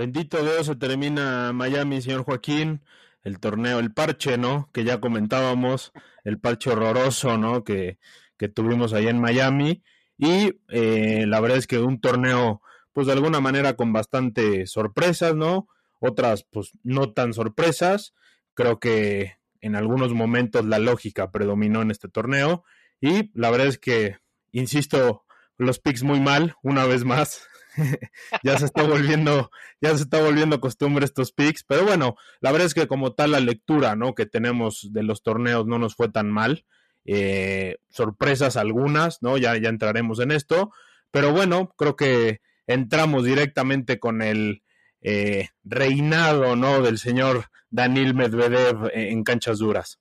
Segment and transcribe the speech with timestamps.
[0.00, 2.80] Bendito Dios, se termina Miami, señor Joaquín,
[3.22, 4.70] el torneo, el parche, ¿no?
[4.72, 5.92] Que ya comentábamos,
[6.24, 7.64] el parche horroroso, ¿no?
[7.64, 7.98] Que,
[8.38, 9.82] que tuvimos ahí en Miami.
[10.16, 12.62] Y eh, la verdad es que un torneo,
[12.94, 15.68] pues de alguna manera con bastante sorpresas, ¿no?
[15.98, 18.14] Otras, pues no tan sorpresas.
[18.54, 22.64] Creo que en algunos momentos la lógica predominó en este torneo.
[23.02, 24.16] Y la verdad es que,
[24.50, 25.26] insisto,
[25.58, 27.49] los picks muy mal, una vez más.
[28.44, 29.50] ya se está volviendo,
[29.80, 33.32] ya se está volviendo costumbre estos picks, pero bueno, la verdad es que como tal
[33.32, 34.14] la lectura, ¿no?
[34.14, 36.64] Que tenemos de los torneos no nos fue tan mal.
[37.06, 39.38] Eh, sorpresas algunas, ¿no?
[39.38, 40.72] Ya, ya entraremos en esto,
[41.10, 44.62] pero bueno, creo que entramos directamente con el
[45.00, 46.82] eh, reinado, ¿no?
[46.82, 49.98] Del señor Daniel Medvedev en canchas duras.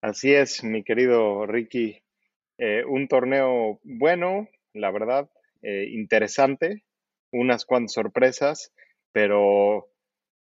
[0.00, 2.02] Así es, mi querido Ricky.
[2.58, 5.28] Eh, un torneo bueno, la verdad,
[5.62, 6.84] eh, interesante,
[7.32, 8.72] unas cuantas sorpresas,
[9.12, 9.88] pero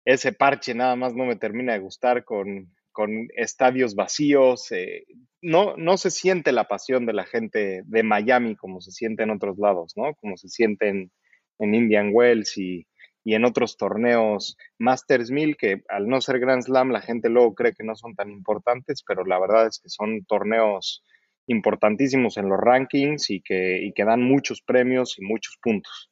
[0.04, 4.71] ese parche nada más no me termina de gustar con, con estadios vacíos.
[4.73, 5.04] Eh,
[5.43, 9.30] no, no se siente la pasión de la gente de Miami como se siente en
[9.30, 10.15] otros lados, ¿no?
[10.15, 11.10] Como se siente en,
[11.59, 12.87] Indian Wells y,
[13.23, 17.54] y, en otros torneos Masters 1000 que al no ser Grand Slam la gente luego
[17.54, 21.04] cree que no son tan importantes, pero la verdad es que son torneos
[21.46, 26.10] importantísimos en los rankings y que, y que dan muchos premios y muchos puntos.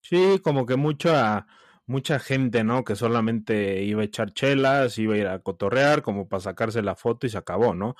[0.00, 1.46] Sí, como que mucha,
[1.86, 2.84] mucha gente, ¿no?
[2.84, 6.96] Que solamente iba a echar chelas, iba a ir a cotorrear, como para sacarse la
[6.96, 7.96] foto y se acabó, ¿no?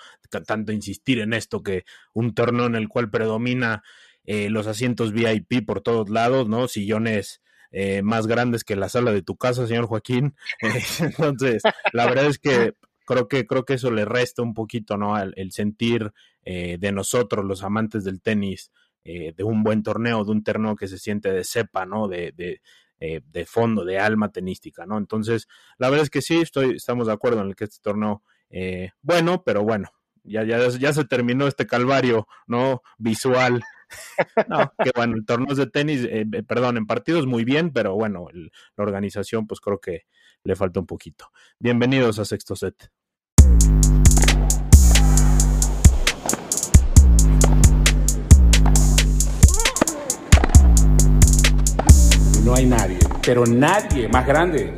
[0.46, 3.82] Tanto insistir en esto que un torneo en el cual predomina
[4.24, 6.68] eh, los asientos VIP por todos lados, ¿no?
[6.68, 7.42] Sillones
[7.72, 10.34] eh, más grandes que la sala de tu casa, señor Joaquín.
[11.00, 12.74] Entonces, la verdad es que
[13.10, 15.20] creo que creo que eso le resta un poquito, ¿no?
[15.20, 16.12] El, sentir
[16.44, 18.70] eh, de nosotros, los amantes del tenis,
[19.02, 22.06] eh, de un buen torneo, de un torneo que se siente de cepa, ¿no?
[22.06, 22.60] De, de,
[23.00, 24.96] eh, de, fondo, de alma tenística, ¿no?
[24.96, 28.22] Entonces, la verdad es que sí, estoy, estamos de acuerdo en el que este torneo,
[29.02, 29.90] bueno, pero bueno,
[30.22, 32.82] ya, ya, ya se terminó este calvario, ¿no?
[32.98, 33.62] Visual.
[34.46, 36.06] No, que bueno, en torneos de tenis,
[36.46, 40.04] perdón, en partidos muy bien, pero bueno, la organización, pues creo que
[40.44, 41.32] le falta un poquito.
[41.58, 42.88] Bienvenidos a Sexto Set.
[52.44, 54.76] No hay nadie, pero nadie más grande.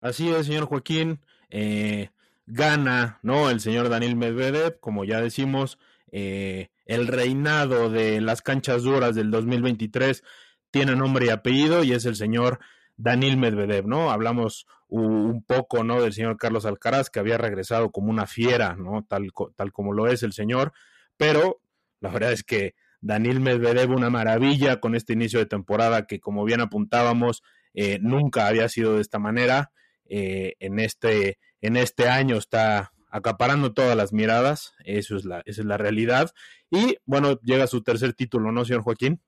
[0.00, 1.20] Así es, señor Joaquín.
[1.50, 2.10] Eh,
[2.46, 3.50] gana, ¿no?
[3.50, 5.78] El señor Daniel Medvedev, como ya decimos,
[6.10, 10.22] eh, el reinado de las canchas duras del 2023
[10.70, 12.60] tiene nombre y apellido y es el señor
[12.96, 14.10] Daniel Medvedev, ¿no?
[14.10, 14.66] Hablamos
[15.00, 16.02] un poco, ¿no?
[16.02, 19.04] Del señor Carlos Alcaraz, que había regresado como una fiera, ¿no?
[19.08, 20.72] Tal, tal como lo es el señor,
[21.16, 21.60] pero
[22.00, 26.44] la verdad es que Daniel Medvedev una maravilla con este inicio de temporada que como
[26.44, 27.42] bien apuntábamos
[27.72, 29.72] eh, nunca había sido de esta manera.
[30.04, 35.62] Eh, en, este, en este año está acaparando todas las miradas, eso es la, esa
[35.62, 36.32] es la realidad.
[36.70, 39.22] Y bueno, llega su tercer título, ¿no, señor Joaquín?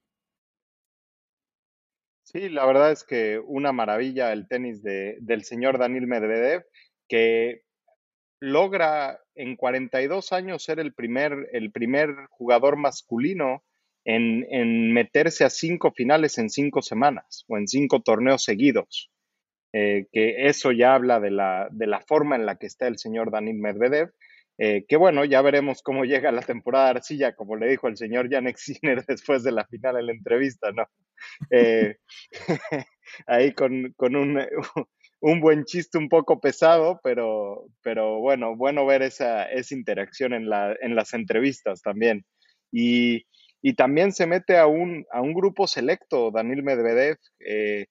[2.35, 6.65] Sí, la verdad es que una maravilla el tenis de, del señor Daniel Medvedev,
[7.09, 7.63] que
[8.41, 13.63] logra en 42 años ser el primer, el primer jugador masculino
[14.05, 19.13] en, en, meterse a cinco finales en cinco semanas o en cinco torneos seguidos.
[19.73, 22.99] Eh, que eso ya habla de la, de la, forma en la que está el
[22.99, 24.11] señor Daniel Medvedev.
[24.59, 27.97] Eh, que bueno, ya veremos cómo llega la temporada de arcilla, como le dijo el
[27.97, 30.87] señor Janek Sinner después de la final en la entrevista, ¿no?
[31.51, 31.97] Eh,
[33.27, 34.39] ahí con, con un,
[35.21, 40.49] un buen chiste un poco pesado, pero, pero bueno, bueno ver esa, esa interacción en,
[40.49, 42.25] la, en las entrevistas también.
[42.71, 43.25] Y,
[43.63, 47.87] y, también se mete a un, a un grupo selecto, Daniel Medvedev, eh,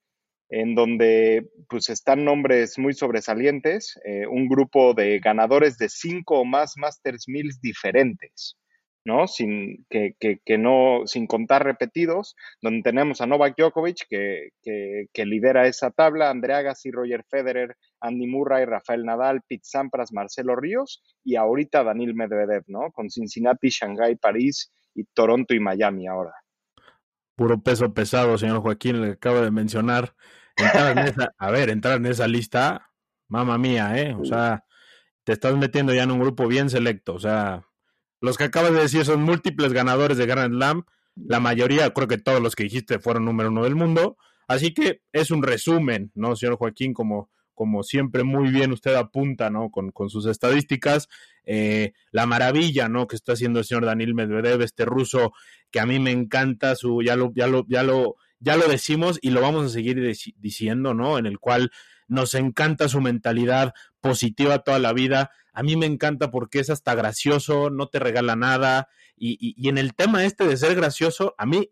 [0.54, 6.46] en donde pues están nombres muy sobresalientes, eh, un grupo de ganadores de cinco o
[6.46, 8.56] más Masters Mills diferentes.
[9.04, 9.28] ¿no?
[9.28, 15.68] Sin, que, que, no, sin contar repetidos, donde tenemos a Novak Djokovic, que, que, lidera
[15.68, 21.36] esa tabla, Andrea Agassi, Roger Federer, Andy Murray, Rafael Nadal, Pete Sampras, Marcelo Ríos, y
[21.36, 22.92] ahorita Daniel Medvedev, ¿no?
[22.92, 26.32] Con Cincinnati, Shanghai, París y Toronto y Miami ahora.
[27.36, 30.14] Puro peso pesado, señor Joaquín, le acabo de mencionar.
[31.38, 32.92] A ver, entrar en esa lista,
[33.28, 34.16] mamá mía, ¿eh?
[34.16, 34.66] O sea,
[35.24, 37.66] te estás metiendo ya en un grupo bien selecto, o sea,
[38.24, 40.86] los que acabas de decir son múltiples ganadores de Grand Slam.
[41.14, 44.16] La mayoría, creo que todos los que dijiste fueron número uno del mundo.
[44.48, 46.94] Así que es un resumen, ¿no, señor Joaquín?
[46.94, 49.72] Como, como siempre muy bien usted apunta, ¿no?
[49.72, 51.10] Con, con sus estadísticas.
[51.44, 53.08] Eh, la maravilla, ¿no?
[53.08, 55.34] Que está haciendo el señor Daniel Medvedev, este ruso
[55.70, 59.20] que a mí me encanta, su, ya lo, ya lo, ya lo, ya lo decimos
[59.22, 61.18] y lo vamos a seguir diciendo, ¿no?
[61.18, 61.72] En el cual
[62.08, 65.32] nos encanta su mentalidad positiva toda la vida.
[65.54, 68.90] A mí me encanta porque es hasta gracioso, no te regala nada.
[69.16, 71.70] Y, y, en el tema este de ser gracioso, a mí,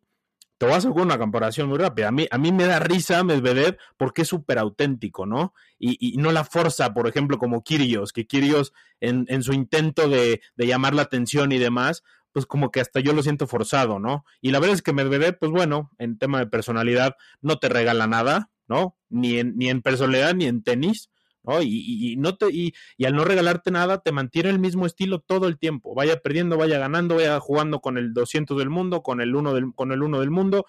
[0.58, 2.08] te voy a hacer una comparación muy rápida.
[2.08, 5.54] A mí, a mí me da risa Medvedev porque es súper auténtico, ¿no?
[5.80, 10.08] Y, y, no la forza, por ejemplo, como Kirios, que Kirios en, en su intento
[10.08, 14.00] de, de, llamar la atención y demás, pues como que hasta yo lo siento forzado,
[14.00, 14.26] ¿no?
[14.42, 18.08] Y la verdad es que Medvedev, pues bueno, en tema de personalidad, no te regala
[18.08, 18.98] nada, ¿no?
[19.10, 21.10] Ni en, ni en personalidad ni en tenis,
[21.44, 21.62] ¿no?
[21.62, 25.20] Y, y, no te, y, y, al no regalarte nada, te mantiene el mismo estilo
[25.20, 25.94] todo el tiempo.
[25.96, 29.74] Vaya perdiendo, vaya ganando, vaya jugando con el 200 del mundo, con el 1 del,
[29.76, 30.66] con el uno del mundo,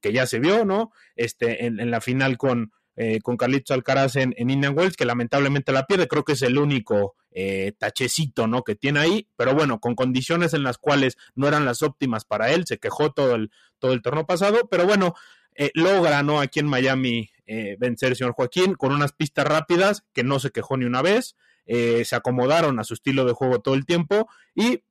[0.00, 0.92] que ya se vio, ¿no?
[1.16, 5.04] Este, en, en la final con, eh, con Carlitos Alcaraz en, en, Indian Wells, que
[5.04, 8.64] lamentablemente la pierde, creo que es el único eh, tachecito, ¿no?
[8.64, 12.50] Que tiene ahí, pero bueno, con condiciones en las cuales no eran las óptimas para
[12.50, 15.14] él, se quejó todo el, todo el torneo pasado, pero bueno,
[15.54, 16.40] eh, logra, ¿no?
[16.40, 20.78] Aquí en Miami eh, vencer señor Joaquín con unas pistas rápidas que no se quejó
[20.78, 21.36] ni una vez,
[21.66, 24.82] eh, se acomodaron a su estilo de juego todo el tiempo y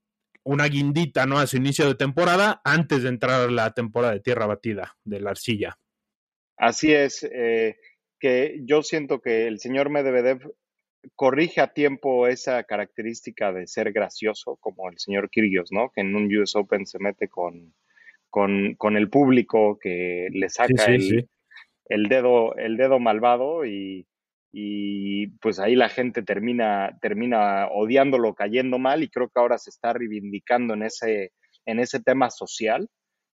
[0.43, 1.39] una guindita, ¿no?
[1.39, 5.19] A su inicio de temporada antes de entrar a la temporada de tierra batida de
[5.19, 5.79] la arcilla.
[6.57, 7.77] Así es, eh,
[8.19, 10.53] que yo siento que el señor Medvedev
[11.15, 15.91] corrige a tiempo esa característica de ser gracioso, como el señor Kyrgios, ¿no?
[15.93, 17.73] Que en un US Open se mete con,
[18.29, 21.29] con, con el público, que le saca sí, sí, el, sí.
[21.89, 24.07] el, dedo, el dedo malvado y,
[24.51, 29.69] y, pues ahí la gente termina, termina odiándolo, cayendo mal y creo que ahora se
[29.69, 31.31] está reivindicando en ese,
[31.65, 32.89] en ese tema social.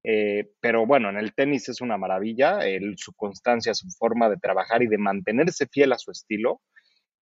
[0.08, 4.36] Eh, pero bueno, en el tenis es una maravilla, el, su constancia, su forma de
[4.36, 6.60] trabajar y de mantenerse fiel a su estilo.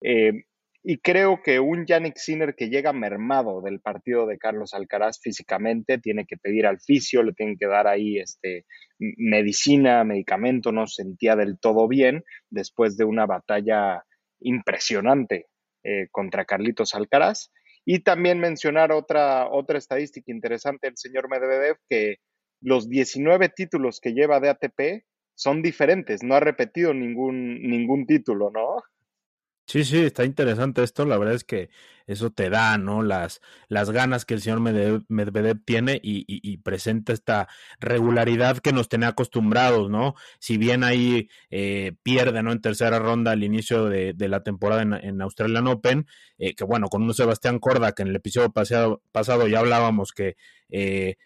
[0.05, 0.45] Eh,
[0.85, 5.99] y creo que un Yannick Sinner que llega mermado del partido de Carlos Alcaraz físicamente
[5.99, 8.67] tiene que pedir al fisio, le tienen que dar ahí este,
[8.99, 14.03] medicina, medicamento, no se sentía del todo bien después de una batalla
[14.41, 15.47] impresionante
[15.85, 17.53] eh, contra Carlitos Alcaraz.
[17.85, 22.17] Y también mencionar otra, otra estadística interesante del señor Medvedev, que
[22.61, 25.05] los 19 títulos que lleva de ATP
[25.35, 28.83] son diferentes, no ha repetido ningún, ningún título, ¿no?
[29.67, 31.07] Sí, sí, está interesante esto.
[31.07, 31.71] La verdad es que
[32.07, 33.03] eso te da, ¿no?
[33.03, 37.49] Las, las ganas que el señor Medvedev, tiene y, presenta esta
[37.81, 40.15] regularidad que nos tenía acostumbrados, ¿no?
[40.41, 42.53] Si bien ahí eh, pierde, ¿no?
[42.53, 46.07] En tercera ronda al inicio de, de la temporada en, en Australian Open,
[46.39, 49.01] eh, que bueno, con un Sebastián Corda, que en el episodio pasado,
[49.49, 50.37] ya hablábamos que
[50.71, 51.17] eh,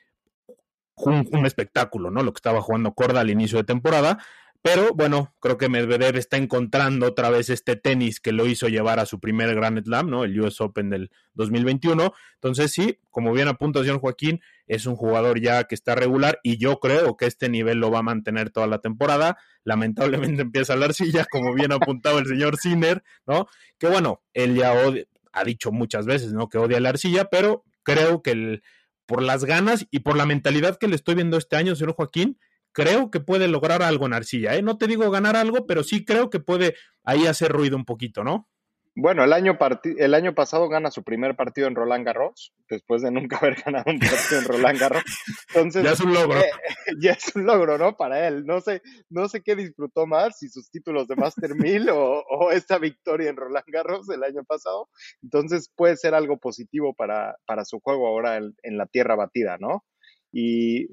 [0.96, 2.22] un, un espectáculo, ¿no?
[2.22, 4.18] Lo que estaba jugando Corda al inicio de temporada
[4.66, 8.98] pero bueno, creo que Medvedev está encontrando otra vez este tenis que lo hizo llevar
[8.98, 10.24] a su primer Grand Slam, ¿no?
[10.24, 12.12] El US Open del 2021.
[12.34, 16.56] Entonces, sí, como bien apunta señor Joaquín, es un jugador ya que está regular y
[16.56, 19.38] yo creo que este nivel lo va a mantener toda la temporada.
[19.62, 23.46] Lamentablemente empieza la arcilla, como bien apuntaba el señor Sinner, ¿no?
[23.78, 26.48] Que bueno, él ya odia, ha dicho muchas veces, ¿no?
[26.48, 28.62] Que odia la arcilla, pero creo que el,
[29.06, 32.36] por las ganas y por la mentalidad que le estoy viendo este año, señor Joaquín,
[32.76, 34.54] creo que puede lograr algo en Arcilla.
[34.54, 34.60] ¿eh?
[34.60, 36.74] No te digo ganar algo, pero sí creo que puede
[37.04, 38.50] ahí hacer ruido un poquito, ¿no?
[38.94, 39.58] Bueno, el año,
[39.98, 43.84] el año pasado gana su primer partido en Roland Garros, después de nunca haber ganado
[43.90, 45.04] un partido en Roland Garros.
[45.48, 46.38] Entonces, ya es un logro.
[46.38, 46.50] Eh,
[47.00, 47.96] ya es un logro, ¿no?
[47.96, 48.44] Para él.
[48.44, 52.50] No sé, no sé qué disfrutó más, si sus títulos de Master 1000 o, o,
[52.50, 54.90] esta victoria en Roland Garros el año pasado.
[55.22, 59.56] Entonces puede ser algo positivo para, para su juego ahora en, en la tierra batida,
[59.58, 59.82] ¿no?
[60.30, 60.88] Y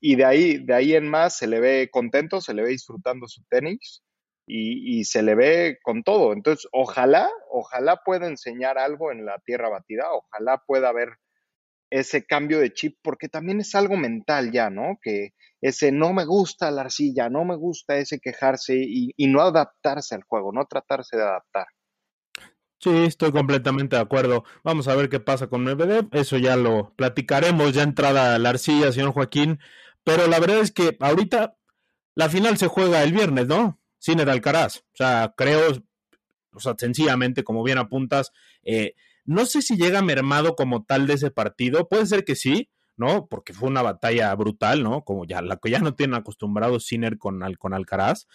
[0.00, 3.26] y de ahí, de ahí en más se le ve contento, se le ve disfrutando
[3.26, 4.02] su tenis
[4.46, 6.32] y, se le ve con todo.
[6.32, 11.10] Entonces, ojalá, ojalá pueda enseñar algo en la tierra batida, ojalá pueda haber
[11.90, 14.98] ese cambio de chip, porque también es algo mental ya, ¿no?
[15.02, 20.14] Que ese no me gusta la arcilla, no me gusta ese quejarse y no adaptarse
[20.14, 21.66] al juego, no tratarse de adaptar.
[22.84, 24.44] Sí, estoy completamente de acuerdo.
[24.62, 26.06] Vamos a ver qué pasa con Medvedev.
[26.12, 29.58] Eso ya lo platicaremos ya entrada la arcilla, señor Joaquín.
[30.04, 31.56] Pero la verdad es que ahorita
[32.14, 33.80] la final se juega el viernes, ¿no?
[33.98, 34.80] Sin Alcaraz.
[34.92, 35.82] O sea, creo,
[36.52, 38.32] o sea, sencillamente, como bien apuntas,
[38.64, 38.92] eh,
[39.24, 41.88] no sé si llega mermado como tal de ese partido.
[41.88, 43.28] Puede ser que sí, ¿no?
[43.28, 45.04] Porque fue una batalla brutal, ¿no?
[45.04, 48.26] Como ya la que ya no tienen acostumbrado Sinner con, con Alcaraz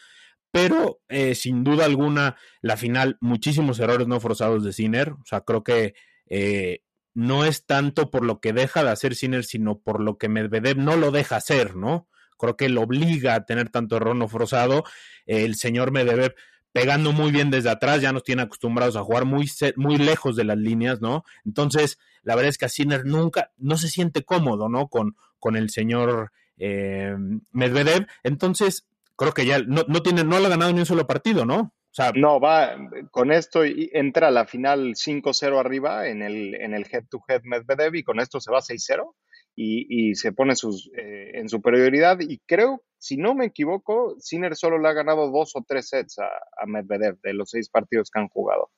[0.51, 5.41] pero eh, sin duda alguna la final, muchísimos errores no forzados de Sinner, o sea,
[5.41, 5.94] creo que
[6.27, 6.82] eh,
[7.13, 10.77] no es tanto por lo que deja de hacer Sinner, sino por lo que Medvedev
[10.77, 12.08] no lo deja hacer, ¿no?
[12.38, 14.84] Creo que lo obliga a tener tanto error no forzado.
[15.25, 16.36] el señor Medvedev
[16.72, 20.44] pegando muy bien desde atrás, ya nos tiene acostumbrados a jugar muy, muy lejos de
[20.44, 21.24] las líneas, ¿no?
[21.46, 24.88] Entonces, la verdad es que a Sinner nunca, no se siente cómodo, ¿no?
[24.88, 27.15] Con, con el señor eh,
[27.51, 28.08] Medvedev.
[28.24, 28.86] Entonces,
[29.20, 31.60] creo que ya no, no, tiene, no le ha ganado ni un solo partido, ¿no?
[31.60, 32.78] O sea, no, va
[33.12, 37.96] con esto y entra a la final 5-0 arriba en el, en el head-to-head Medvedev
[37.96, 39.14] y con esto se va 6-0
[39.56, 42.20] y, y, se pone sus, eh, en superioridad.
[42.22, 46.20] Y creo, si no me equivoco, Sinner solo le ha ganado dos o tres sets
[46.20, 48.70] a, a Medvedev de los seis partidos que han jugado.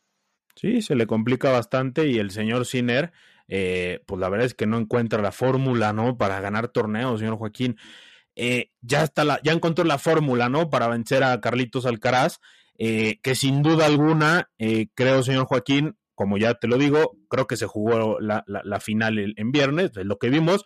[0.56, 3.12] Sí, se le complica bastante y el señor Sinner,
[3.48, 6.18] eh, pues la verdad es que no encuentra la fórmula, ¿no?
[6.18, 7.78] Para ganar torneos, señor Joaquín.
[8.44, 10.72] Eh, ya está la, ya encontró la fórmula, ¿no?
[10.72, 12.40] Para vencer a Carlitos Alcaraz
[12.84, 17.46] eh, que sin duda alguna, eh, creo, señor Joaquín, como ya te lo digo, creo
[17.46, 18.44] que se jugó la,
[18.80, 20.66] final en viernes, es lo que vimos.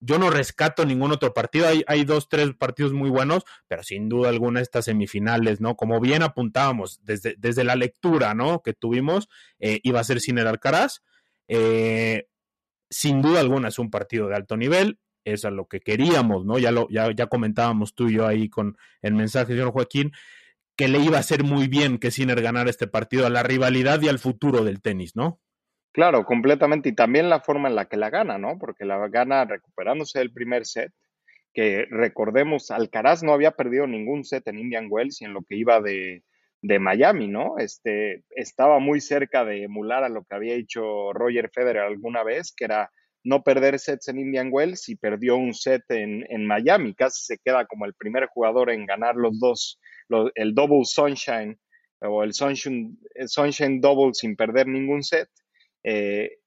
[0.00, 4.08] Yo no rescato ningún otro partido, hay, hay dos, tres partidos muy buenos, pero sin
[4.08, 5.76] duda alguna estas semifinales, ¿no?
[5.76, 8.62] Como bien apuntábamos desde, desde la lectura, ¿no?
[8.62, 9.28] Que tuvimos,
[9.60, 11.02] eh, iba a ser sin el Alcaraz.
[12.88, 16.58] sin duda alguna es un partido de alto nivel, es a lo que queríamos, ¿no?
[16.58, 20.12] Ya, lo, ya, ya comentábamos tú y yo ahí con el mensaje, señor Joaquín
[20.76, 24.00] que le iba a hacer muy bien que Sinner ganara este partido a la rivalidad
[24.02, 25.38] y al futuro del tenis, ¿no?
[25.92, 26.88] Claro, completamente.
[26.88, 28.58] Y también la forma en la que la gana, ¿no?
[28.58, 30.90] Porque la gana recuperándose del primer set,
[31.52, 35.56] que recordemos, Alcaraz no había perdido ningún set en Indian Wells y en lo que
[35.56, 36.24] iba de,
[36.62, 37.58] de Miami, ¿no?
[37.58, 42.54] Este, estaba muy cerca de emular a lo que había hecho Roger Federer alguna vez,
[42.56, 42.90] que era
[43.24, 46.94] no perder sets en Indian Wells y perdió un set en, en Miami.
[46.94, 49.78] Casi se queda como el primer jugador en ganar los dos
[50.34, 51.58] el Double Sunshine
[52.00, 55.28] o el Sunshine, sunshine Double sin perder ningún set.
[55.84, 56.38] Eh,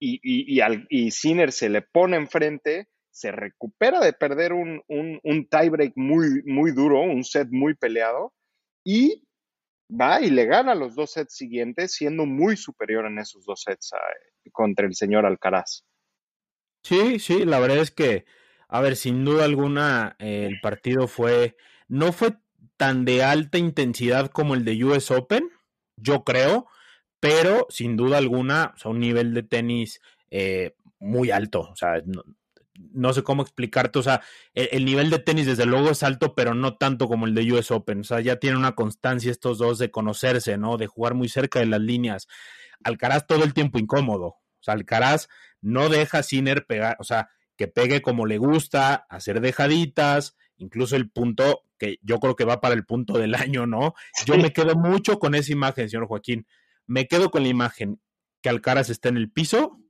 [0.00, 4.82] y, y, y, al, y Sinner se le pone enfrente, se recupera de perder un,
[4.88, 8.34] un, un tiebreak muy, muy duro, un set muy peleado,
[8.84, 9.24] y
[9.88, 13.92] va y le gana los dos sets siguientes, siendo muy superior en esos dos sets
[14.52, 15.84] contra el señor Alcaraz.
[16.84, 18.26] Sí, sí, la verdad es que,
[18.68, 21.56] a ver, sin duda alguna, eh, el partido fue,
[21.88, 22.36] no fue
[22.76, 25.48] tan de alta intensidad como el de US Open,
[25.96, 26.66] yo creo,
[27.20, 31.60] pero sin duda alguna, o un nivel de tenis eh, muy alto.
[31.72, 32.02] O sea,
[32.92, 33.98] no, sé cómo explicarte.
[33.98, 34.20] O sea,
[34.52, 37.50] el, el, nivel de tenis desde luego es alto, pero no tanto como el de
[37.54, 38.00] US Open.
[38.00, 40.76] O sea, ya tienen una constancia estos dos de conocerse, ¿no?
[40.76, 42.28] De jugar muy cerca de las líneas.
[42.84, 44.26] Alcaraz todo el tiempo incómodo.
[44.26, 45.28] O sea, Alcaraz
[45.64, 51.10] no deja Sinner pegar, o sea, que pegue como le gusta, hacer dejaditas, incluso el
[51.10, 53.94] punto que yo creo que va para el punto del año, ¿no?
[54.26, 56.46] Yo me quedo mucho con esa imagen, señor Joaquín.
[56.86, 57.98] Me quedo con la imagen
[58.42, 59.80] que Alcaraz está en el piso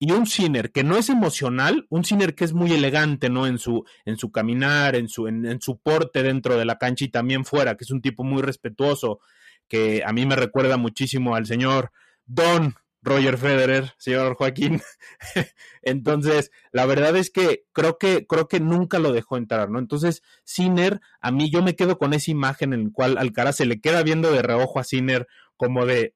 [0.00, 3.46] y un Sinner que no es emocional, un Sinner que es muy elegante, ¿no?
[3.46, 7.04] En su, en su caminar, en su, en, en su porte dentro de la cancha
[7.04, 9.20] y también fuera, que es un tipo muy respetuoso,
[9.68, 11.92] que a mí me recuerda muchísimo al señor
[12.26, 14.80] Don Roger Federer, señor Joaquín.
[15.82, 19.78] Entonces, la verdad es que creo que creo que nunca lo dejó entrar, ¿no?
[19.78, 23.66] Entonces, Sinner, a mí yo me quedo con esa imagen en la cual Alcaraz se
[23.66, 26.14] le queda viendo de reojo a Sinner como de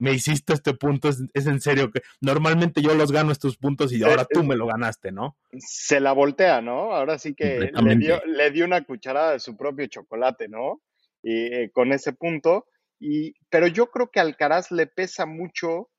[0.00, 3.92] me hiciste este punto, es, es, en serio que normalmente yo los gano estos puntos
[3.92, 5.36] y ahora tú me lo ganaste, ¿no?
[5.58, 6.94] Se la voltea, ¿no?
[6.94, 10.80] Ahora sí que le dio, le dio una cucharada de su propio chocolate, ¿no?
[11.22, 12.66] Y eh, con ese punto.
[12.98, 15.90] Y, pero yo creo que Alcaraz le pesa mucho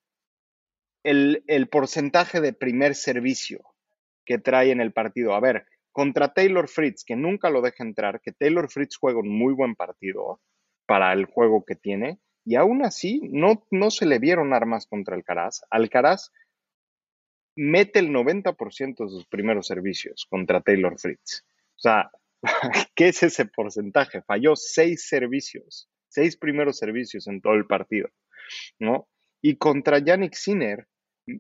[1.04, 3.62] el, el, porcentaje de primer servicio
[4.26, 5.34] que trae en el partido.
[5.34, 9.30] A ver, contra Taylor Fritz, que nunca lo deja entrar, que Taylor Fritz juega un
[9.30, 10.42] muy buen partido
[10.86, 15.16] para el juego que tiene, y aún así no, no se le vieron armas contra
[15.16, 15.62] Alcaraz.
[15.70, 16.32] Alcaraz
[17.56, 21.46] mete el 90% de sus primeros servicios contra Taylor Fritz.
[21.76, 22.12] O sea,
[22.96, 24.22] ¿qué es ese porcentaje?
[24.24, 28.10] Falló seis servicios, seis primeros servicios en todo el partido,
[28.80, 29.08] ¿no?
[29.42, 30.88] Y contra Yannick Sinner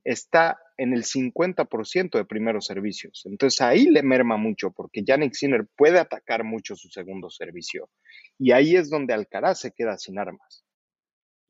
[0.04, 3.24] está en el 50% de primeros servicios.
[3.26, 7.90] Entonces ahí le merma mucho porque Yannick Sinner puede atacar mucho su segundo servicio.
[8.38, 10.64] Y ahí es donde Alcaraz se queda sin armas.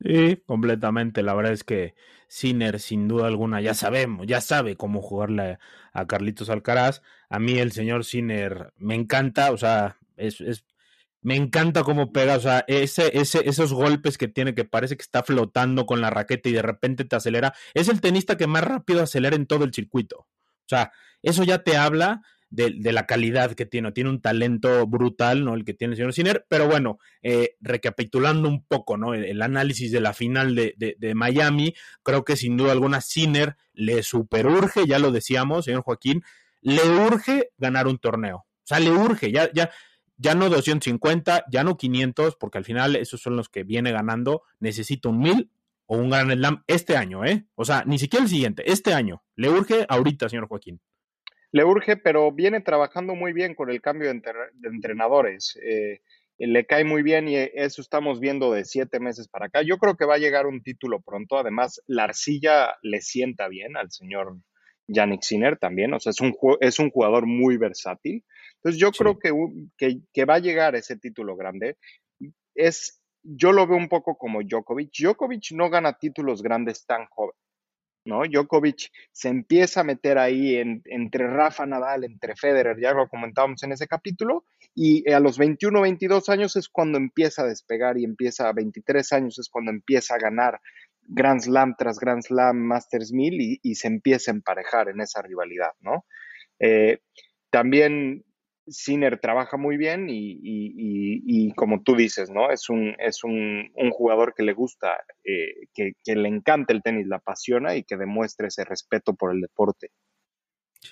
[0.00, 1.22] Sí, completamente.
[1.22, 1.94] La verdad es que
[2.28, 5.58] Sinner, sin duda alguna, ya sabemos, ya sabe cómo jugarle
[5.92, 7.02] a Carlitos Alcaraz.
[7.28, 10.64] A mí el señor Sinner me encanta, o sea, es, es
[11.22, 15.02] me encanta cómo pega, o sea, ese, ese, esos golpes que tiene que parece que
[15.02, 17.54] está flotando con la raqueta y de repente te acelera.
[17.74, 20.16] Es el tenista que más rápido acelera en todo el circuito.
[20.18, 23.92] O sea, eso ya te habla de, de la calidad que tiene.
[23.92, 25.54] Tiene un talento brutal, ¿no?
[25.54, 26.44] El que tiene el señor Sinner.
[26.48, 29.14] Pero bueno, eh, recapitulando un poco, ¿no?
[29.14, 33.00] El, el análisis de la final de, de, de, Miami, creo que sin duda alguna
[33.00, 36.22] Sinner le superurge, ya lo decíamos, señor Joaquín,
[36.60, 38.38] le urge ganar un torneo.
[38.38, 39.70] O sea, le urge, ya, ya
[40.22, 44.42] ya no 250, ya no 500, porque al final esos son los que viene ganando.
[44.60, 45.50] Necesita un 1000
[45.86, 47.44] o un Gran Slam este año, ¿eh?
[47.56, 49.22] O sea, ni siquiera el siguiente, este año.
[49.34, 50.80] Le urge ahorita, señor Joaquín.
[51.50, 54.22] Le urge, pero viene trabajando muy bien con el cambio de,
[54.62, 55.58] entrenadores.
[55.62, 56.00] Eh,
[56.38, 59.62] le cae muy bien y eso estamos viendo de siete meses para acá.
[59.62, 61.36] Yo creo que va a llegar un título pronto.
[61.36, 64.36] Además, la arcilla le sienta bien al señor
[64.86, 65.92] Yannick Sinner también.
[65.94, 68.24] O sea, es un, es un jugador muy versátil.
[68.62, 69.32] Entonces, yo creo que,
[69.76, 71.76] que, que, va a llegar ese título grande.
[72.54, 74.90] Es, yo lo veo un poco como Djokovic.
[74.96, 77.34] Djokovic no gana títulos grandes tan joven.
[78.04, 78.22] ¿no?
[78.24, 83.72] Djokovic se empieza a meter ahí entre Rafa Nadal, entre Federer, ya lo comentábamos en
[83.72, 88.48] ese capítulo, y a los 21, 22 años es cuando empieza a despegar y empieza
[88.48, 90.60] a 23 años es cuando empieza a ganar
[91.02, 95.72] Grand Slam tras Grand Slam, Masters 1000 y, se empieza a emparejar en esa rivalidad,
[95.80, 96.06] ¿no?
[96.58, 97.00] Eh,
[97.50, 98.24] también
[98.66, 102.50] Sinner trabaja muy bien y, como tú dices, ¿no?
[102.50, 107.06] Es un, es un, jugador que le gusta, eh, que, que, le encanta el tenis,
[107.06, 109.90] la apasiona y que demuestra ese respeto por el deporte.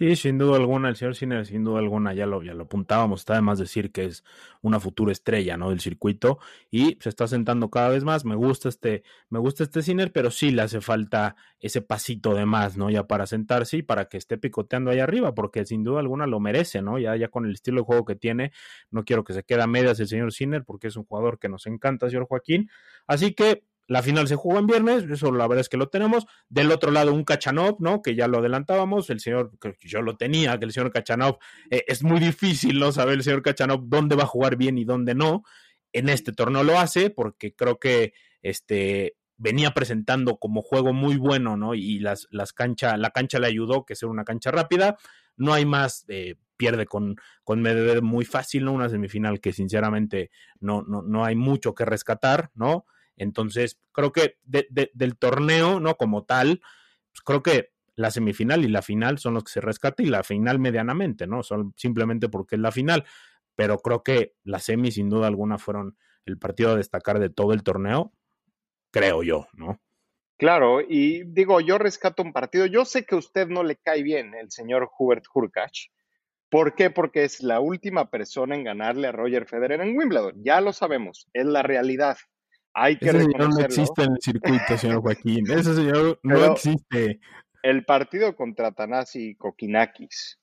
[0.01, 3.21] Sí, sin duda alguna, el señor Sinner, sin duda alguna, ya lo, ya lo apuntábamos,
[3.21, 4.25] está además decir que es
[4.63, 5.69] una futura estrella, ¿no?
[5.69, 6.39] Del circuito
[6.71, 8.25] y se está sentando cada vez más.
[8.25, 12.47] Me gusta este, me gusta este Sinner, pero sí le hace falta ese pasito de
[12.47, 12.89] más, ¿no?
[12.89, 16.41] Ya para sentarse y para que esté picoteando ahí arriba, porque sin duda alguna lo
[16.41, 16.99] merece, ¿no?
[16.99, 18.53] Ya, ya con el estilo de juego que tiene,
[18.91, 21.51] no quiero que se quede a medias el señor Sinner, porque es un jugador que
[21.51, 22.71] nos encanta, señor Joaquín.
[23.07, 26.25] Así que la final se jugó en viernes, eso la verdad es que lo tenemos.
[26.49, 28.03] Del otro lado, un Kachanov, ¿no?
[28.03, 31.39] Que ya lo adelantábamos, el señor, yo lo tenía, que el señor Kachanov,
[31.73, 32.93] eh, es muy difícil, ¿no?
[32.93, 35.43] Saber el señor Kachanov dónde va a jugar bien y dónde no.
[35.93, 41.57] En este torneo lo hace, porque creo que este venía presentando como juego muy bueno,
[41.57, 41.75] ¿no?
[41.75, 44.99] Y las, las cancha, la cancha le ayudó, que sea una cancha rápida.
[45.37, 48.73] No hay más, eh, pierde con, con Medvedev muy fácil, ¿no?
[48.73, 50.31] Una semifinal que sinceramente
[50.61, 52.87] no, no, no hay mucho que rescatar, ¿no?
[53.21, 55.97] Entonces, creo que del torneo, ¿no?
[55.97, 56.63] Como tal,
[57.13, 60.23] pues creo que la semifinal y la final son los que se rescatan y la
[60.23, 61.43] final medianamente, ¿no?
[61.43, 63.05] Son simplemente porque es la final.
[63.57, 67.53] Pero creo que las semis, sin duda alguna, fueron el partido a destacar de todo
[67.53, 68.11] el torneo,
[68.91, 69.83] creo yo, ¿no?
[70.39, 72.65] Claro, y digo, yo rescato un partido.
[72.65, 75.91] Yo sé que a usted no le cae bien el señor Hubert Hurkacz.
[76.49, 76.89] ¿Por qué?
[76.89, 80.43] Porque es la última persona en ganarle a Roger Federer en Wimbledon.
[80.43, 82.17] Ya lo sabemos, es la realidad.
[82.75, 85.51] Hay que Ese señor no existe en el circuito, señor Joaquín.
[85.51, 87.21] Ese señor no existe.
[87.63, 90.41] El partido contra Tanasi Kokinakis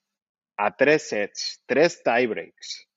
[0.58, 2.88] a tres sets, tres tiebreaks,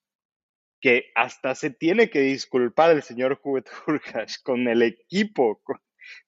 [0.81, 3.69] que hasta se tiene que disculpar el señor Hubert
[4.43, 5.63] con el equipo,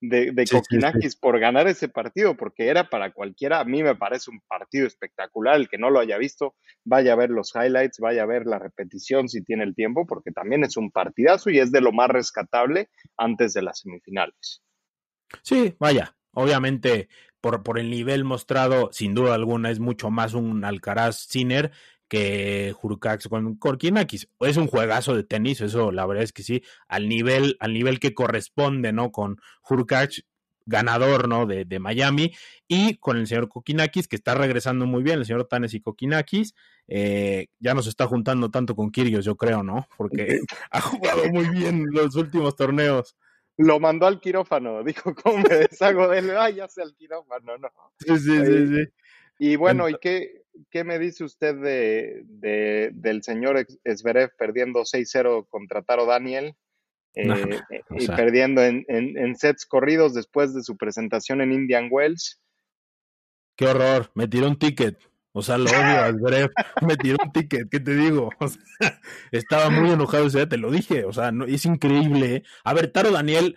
[0.00, 3.60] de, de Kokinakis por ganar ese partido, porque era para cualquiera.
[3.60, 5.56] A mí me parece un partido espectacular.
[5.56, 8.58] El que no lo haya visto, vaya a ver los highlights, vaya a ver la
[8.58, 12.08] repetición si tiene el tiempo, porque también es un partidazo y es de lo más
[12.08, 14.62] rescatable antes de las semifinales.
[15.42, 17.08] Sí, vaya, obviamente
[17.40, 21.72] por, por el nivel mostrado, sin duda alguna, es mucho más un Alcaraz Sinner
[22.12, 24.28] que Jurucax con Korkinakis.
[24.40, 28.00] Es un juegazo de tenis, eso la verdad es que sí, al nivel, al nivel
[28.00, 29.10] que corresponde, ¿no?
[29.10, 30.22] Con Jurucax,
[30.66, 31.46] ganador, ¿no?
[31.46, 32.34] De, de, Miami,
[32.68, 36.54] y con el señor Kokinakis, que está regresando muy bien, el señor Tanes y Kokinakis,
[36.86, 39.88] eh, ya nos está juntando tanto con Kirios, yo creo, ¿no?
[39.96, 43.16] Porque ha jugado muy bien los últimos torneos.
[43.56, 46.36] Lo mandó al quirófano, dijo, ¿cómo me deshago de él?
[46.36, 47.70] Ay, ya sé al quirófano, ¿no?
[48.00, 48.84] Sí, sí, sí, sí.
[49.38, 55.82] Y bueno, ¿y qué, qué me dice usted de, del señor Zverev perdiendo 6-0 contra
[55.82, 56.54] Taro Daniel?
[57.14, 62.40] Eh, y perdiendo en, en, sets corridos después de su presentación en Indian Wells.
[63.54, 64.98] Qué horror, me tiró un ticket.
[65.32, 66.50] O sea, lo odio a Zverev,
[66.86, 68.30] me tiró un ticket, ¿qué te digo?
[69.30, 72.36] estaba muy enojado ese día, te lo dije, o sea, no, es increíble.
[72.36, 72.42] ¿eh?
[72.64, 73.56] A ver, Taro Daniel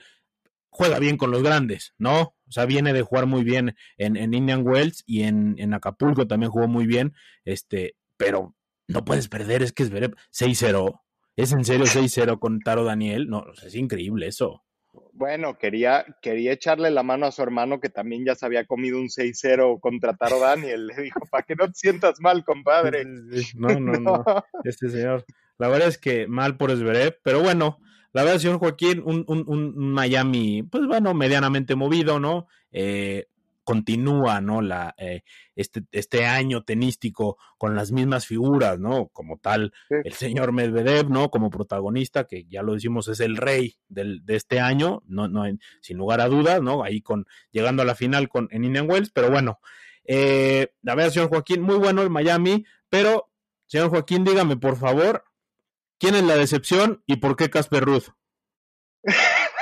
[0.70, 2.35] juega bien con los grandes, ¿no?
[2.48, 6.28] O sea, viene de jugar muy bien en, en Indian Wells y en, en, Acapulco
[6.28, 7.14] también jugó muy bien.
[7.44, 8.56] Este, pero
[8.88, 11.02] no puedes perder, es que es 6-0.
[11.36, 13.28] ¿Es en serio 6-0 con Taro Daniel?
[13.30, 14.64] No, es increíble eso.
[15.12, 18.98] Bueno, quería, quería echarle la mano a su hermano que también ya se había comido
[18.98, 20.88] un 6-0 contra Taro Daniel.
[20.88, 23.06] Le dijo, para que no te sientas mal, compadre.
[23.56, 24.24] No, no, no.
[24.64, 25.26] Este señor.
[25.58, 27.80] La verdad es que mal por Esberet, pero bueno,
[28.16, 32.48] la verdad, señor Joaquín, un, un, un Miami, pues bueno, medianamente movido, ¿no?
[32.72, 33.28] Eh,
[33.66, 34.62] continúa, ¿no?
[34.62, 35.24] La, eh,
[35.58, 39.10] este, este año tenístico con las mismas figuras, ¿no?
[39.10, 41.30] Como tal, el señor Medvedev, ¿no?
[41.30, 45.44] Como protagonista, que ya lo decimos, es el rey del, de este año, no, no,
[45.82, 46.86] sin lugar a dudas, ¿no?
[46.86, 49.60] Ahí con, llegando a la final con, en Indian Wells, pero bueno,
[50.06, 53.30] eh, la verdad, señor Joaquín, muy bueno el Miami, pero,
[53.66, 55.26] señor Joaquín, dígame, por favor,
[56.00, 58.08] ¿Quién es la decepción y por qué Casper Ruth?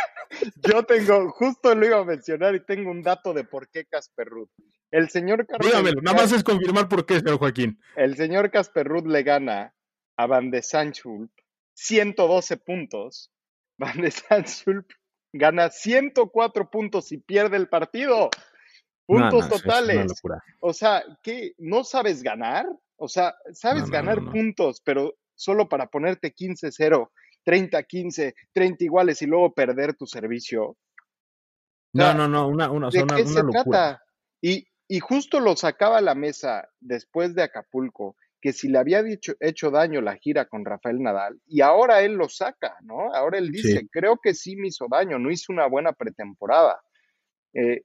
[0.68, 4.28] Yo tengo, justo lo iba a mencionar y tengo un dato de por qué Casper
[4.28, 4.50] Ruth.
[4.92, 7.80] El señor Dígamelo, nada más es confirmar por qué, señor Joaquín.
[7.96, 9.74] El señor Casper Ruth le gana
[10.18, 11.32] a Van de Sanchulp
[11.74, 13.32] 112 puntos.
[13.78, 14.92] Van de Sanchulp
[15.34, 18.30] gana 104 puntos y pierde el partido.
[19.06, 20.14] Puntos totales.
[20.60, 21.54] O sea, ¿qué?
[21.58, 22.66] ¿No sabes ganar?
[22.96, 27.10] O sea, sabes ganar puntos, pero solo para ponerte 15-0,
[27.46, 30.78] 30-15, 30 iguales y luego perder tu servicio.
[31.94, 34.02] no, no, no, una, una, ¿de qué se trata?
[34.42, 39.02] Y, y justo lo sacaba a la mesa después de Acapulco, que si le había
[39.02, 43.14] dicho, hecho daño la gira con Rafael Nadal, y ahora él lo saca, ¿no?
[43.14, 46.82] Ahora él dice, creo que sí me hizo daño, no hizo una buena pretemporada.
[47.54, 47.84] Eh,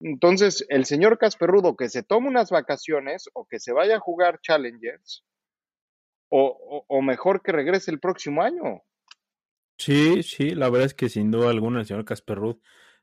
[0.00, 4.40] entonces, el señor Casperrudo que se tome unas vacaciones o que se vaya a jugar
[4.40, 5.24] Challengers,
[6.28, 8.82] o, o, mejor que regrese el próximo año.
[9.78, 12.56] Sí, sí, la verdad es que sin duda alguna el señor Casperrud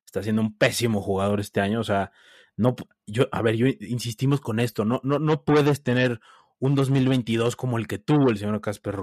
[0.05, 1.79] está siendo un pésimo jugador este año.
[1.79, 2.11] O sea,
[2.57, 2.75] no,
[3.07, 6.19] yo, a ver, yo insistimos con esto, no, no, no puedes tener
[6.59, 8.95] un 2022 como el que tuvo el señor Casper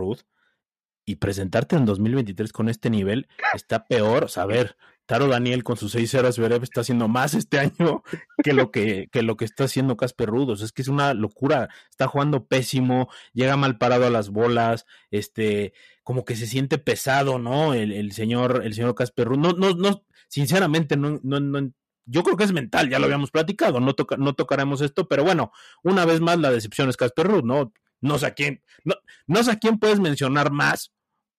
[1.05, 4.25] y presentarte en 2023 con este nivel está peor.
[4.25, 8.03] O sea, ver, Taro Daniel con sus 6-0 Zverev está haciendo más este año
[8.43, 10.63] que lo que, que, lo que está haciendo Casper Rudos.
[10.63, 11.69] Es que es una locura.
[11.91, 17.39] Está jugando pésimo, llega mal parado a las bolas, este, como que se siente pesado,
[17.39, 17.75] ¿no?
[17.75, 19.57] El, el señor, el señor Casper Rudos.
[19.59, 21.73] No, no, no, sinceramente, no, no, no,
[22.07, 25.25] yo creo que es mental, ya lo habíamos platicado, no, toca, no tocaremos esto, pero
[25.25, 27.73] bueno, una vez más la decepción es Casper Ruud, ¿no?
[28.01, 28.95] No sé quién, no,
[29.27, 30.93] no sé a quién puedes mencionar más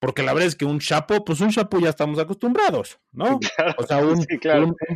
[0.04, 3.40] porque la verdad es que un Chapo, pues un Chapo ya estamos acostumbrados, ¿no?
[3.78, 4.26] o sea, un,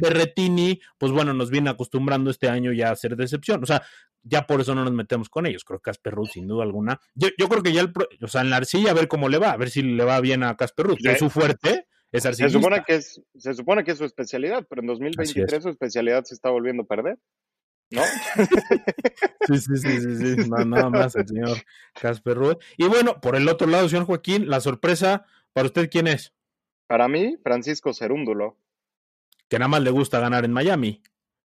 [0.02, 3.64] Berretini, pues bueno, nos viene acostumbrando este año ya a ser decepción.
[3.64, 3.82] O sea,
[4.22, 5.64] ya por eso no nos metemos con ellos.
[5.64, 7.00] Creo que Casper Ruth, sin duda alguna.
[7.16, 9.38] Yo, yo creo que ya, el, o sea, en la arcilla, a ver cómo le
[9.38, 10.98] va, a ver si le va bien a Casper Ruth.
[11.02, 14.82] Es su fuerte, es Se supone que es, se supone que es su especialidad, pero
[14.82, 17.18] en 2023 su especialidad se está volviendo a perder.
[17.92, 18.02] ¿No?
[19.48, 20.50] sí, sí, sí, sí, sí.
[20.50, 21.58] nada más el señor
[22.00, 22.58] Casper Rued.
[22.78, 26.34] Y bueno, por el otro lado, señor Joaquín, la sorpresa, ¿para usted quién es?
[26.88, 28.58] Para mí, Francisco Cerúndulo.
[29.50, 31.02] Que nada más le gusta ganar en Miami.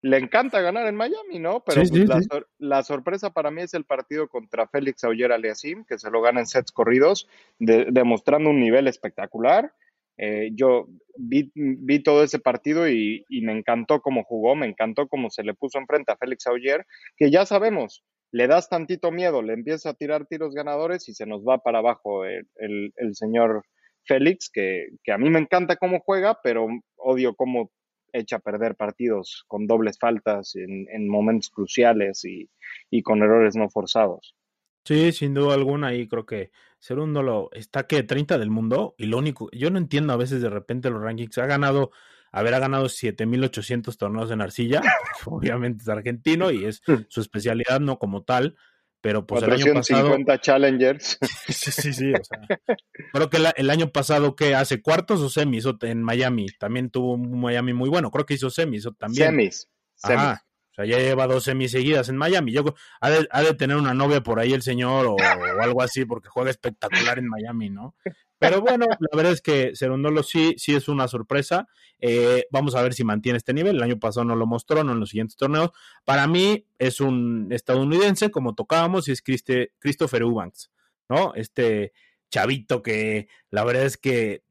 [0.01, 1.65] Le encanta ganar en Miami, ¿no?
[1.65, 6.11] Pero pues, la, sorpresa para mí es el partido contra Félix Auger Aliasim, que se
[6.11, 7.27] lo gana en sets corridos,
[7.59, 9.73] demostrando un nivel espectacular.
[10.17, 11.51] Eh, yo vi,
[12.03, 16.13] todo ese partido y, me encantó cómo jugó, me encantó cómo se le puso enfrente
[16.13, 20.55] a Félix Auger, que ya sabemos, le das tantito miedo, le empieza a tirar tiros
[20.55, 22.53] ganadores y se nos va para abajo el,
[23.13, 23.65] señor
[24.05, 27.71] Félix, que, a mí me encanta cómo juega, pero odio cómo
[28.13, 32.49] echa a perder partidos con dobles faltas en, en momentos cruciales y,
[32.91, 34.37] y con errores no forzados.
[34.85, 36.51] Sí, sin duda alguna, y creo que
[36.85, 40.51] Segundo está que 30 del mundo, y lo único, yo no entiendo a veces de
[40.51, 41.93] repente los rankings, ha ganado,
[42.31, 44.83] a ver, ha ganado 7800 torneos en arcilla,
[45.25, 48.57] obviamente es argentino y es su especialidad, no como tal,
[49.01, 50.15] pero pues el año pasado.
[50.43, 51.17] challengers.
[51.49, 52.41] sí, sí, sí, o sea,
[53.15, 56.49] creo que el, año pasado, que ¿Hace cuartos o semis en Miami?
[56.59, 59.29] También tuvo un Miami muy bueno, creo que hizo semis también.
[59.29, 59.71] Semis.
[59.95, 60.39] semis.
[60.75, 62.51] O sea, ya lleva dos semiseguidas en Miami.
[62.51, 62.65] Yo,
[63.01, 65.17] ha, de, tener una novia por ahí el señor o,
[65.61, 67.95] algo así, porque juega espectacular en Miami, ¿no?
[68.41, 71.69] Pero bueno, la verdad es que Serundolo sí, sí es una sorpresa.
[72.01, 73.77] Eh, vamos a ver si mantiene este nivel.
[73.77, 75.71] El año pasado no lo mostró, no en los siguientes torneos.
[76.05, 80.73] Para mí es un estadounidense, como tocábamos, y es Christopher Eubanks,
[81.09, 81.35] ¿no?
[81.37, 81.93] Este
[82.31, 84.43] chavito que la verdad es que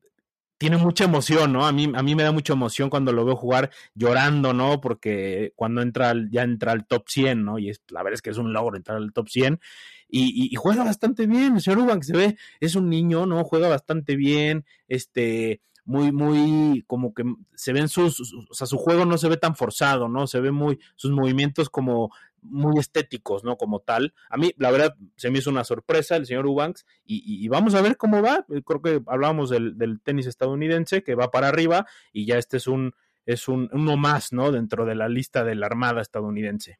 [0.63, 1.65] tiene mucha emoción, ¿no?
[1.65, 4.79] A mí, a mí me da mucha emoción cuando lo veo jugar llorando, ¿no?
[4.79, 7.59] Porque cuando entra, ya entra al top 100, ¿no?
[7.59, 9.59] Y es, la verdad es que es un logro entrar al top 100.
[10.07, 13.43] Y, juega bastante bien, el señor Uban, que se ve, es un niño, ¿no?
[13.43, 19.03] Juega bastante bien, este, muy, muy, como que se ven sus, o sea, su juego
[19.03, 20.27] no se ve tan forzado, ¿no?
[20.27, 22.09] Se ve muy, sus movimientos como
[22.43, 23.57] muy estéticos, ¿no?
[23.57, 24.13] Como tal.
[24.29, 27.81] A mí, la verdad, se me hizo una sorpresa el señor Ubanks y, vamos a
[27.81, 28.45] ver cómo va.
[28.49, 32.67] Eh, creo que hablábamos del, tenis estadounidense que va para arriba y ya este es
[32.67, 32.93] un,
[33.25, 34.51] es un, uno más, ¿no?
[34.51, 36.79] Dentro de la lista de la Armada estadounidense.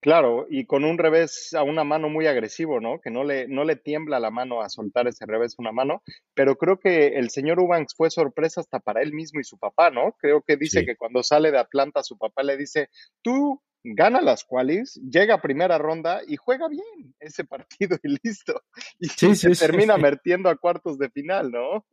[0.00, 3.00] Claro, y con un revés a una mano muy agresivo, ¿no?
[3.00, 6.02] Que no le, no le tiembla la mano a soltar ese revés a una mano,
[6.34, 9.90] pero creo que el señor Ubanks fue sorpresa hasta para él mismo y su papá,
[9.90, 10.14] ¿no?
[10.20, 12.90] Creo que dice que cuando sale de Atlanta su papá le dice,
[13.22, 18.62] tú gana las cuales, llega a primera ronda y juega bien ese partido y listo.
[18.98, 21.86] Y se termina metiendo a cuartos de final, ¿no?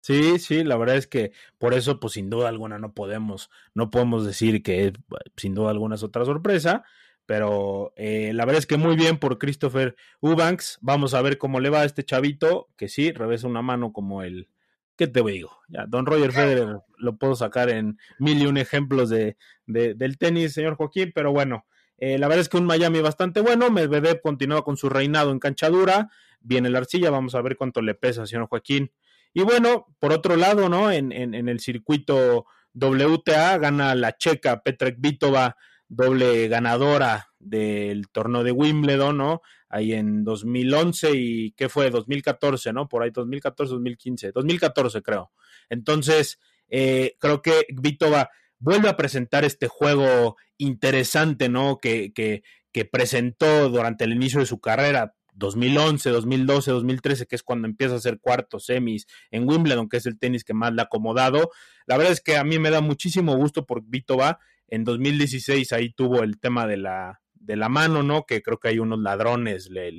[0.00, 3.90] Sí, sí, la verdad es que por eso, pues sin duda alguna no podemos, no
[3.90, 4.92] podemos decir que
[5.36, 6.84] sin duda alguna es otra sorpresa,
[7.26, 10.78] pero eh, la verdad es que muy bien por Christopher Ubanks.
[10.80, 14.22] Vamos a ver cómo le va a este chavito, que sí, revesa una mano como
[14.22, 14.48] el,
[14.96, 15.50] ¿qué te digo?
[15.68, 20.52] Ya, Don Roger Federer lo puedo sacar en mil y un ejemplos de, del tenis,
[20.54, 21.64] señor Joaquín, pero bueno,
[21.98, 23.70] Eh, la verdad es que un Miami bastante bueno.
[23.70, 26.10] Medvedev continúa con su reinado en canchadura.
[26.40, 28.92] Viene la arcilla, vamos a ver cuánto le pesa, señor Joaquín.
[29.32, 30.90] Y bueno, por otro lado, ¿no?
[30.92, 35.56] En, en, el circuito WTA gana la checa Petra Kvitova,
[35.88, 39.42] doble ganadora del torneo de Wimbledon, ¿no?
[39.68, 41.90] Ahí en 2011 y ¿qué fue?
[41.90, 42.88] 2014, ¿no?
[42.88, 45.32] Por ahí 2014, 2015, 2014 creo.
[45.68, 51.78] Entonces, eh, creo que Kvitova vuelve a presentar este juego interesante, ¿no?
[51.78, 57.42] Que, que, que presentó durante el inicio de su carrera, 2011, 2012, 2013, que es
[57.42, 60.80] cuando empieza a hacer cuartos, semis en Wimbledon, que es el tenis que más le
[60.80, 61.50] ha acomodado.
[61.86, 64.38] La verdad es que a mí me da muchísimo gusto por Vitova.
[64.68, 68.24] En 2016 ahí tuvo el tema de la, de la mano, ¿no?
[68.24, 69.92] Que creo que hay unos ladrones le,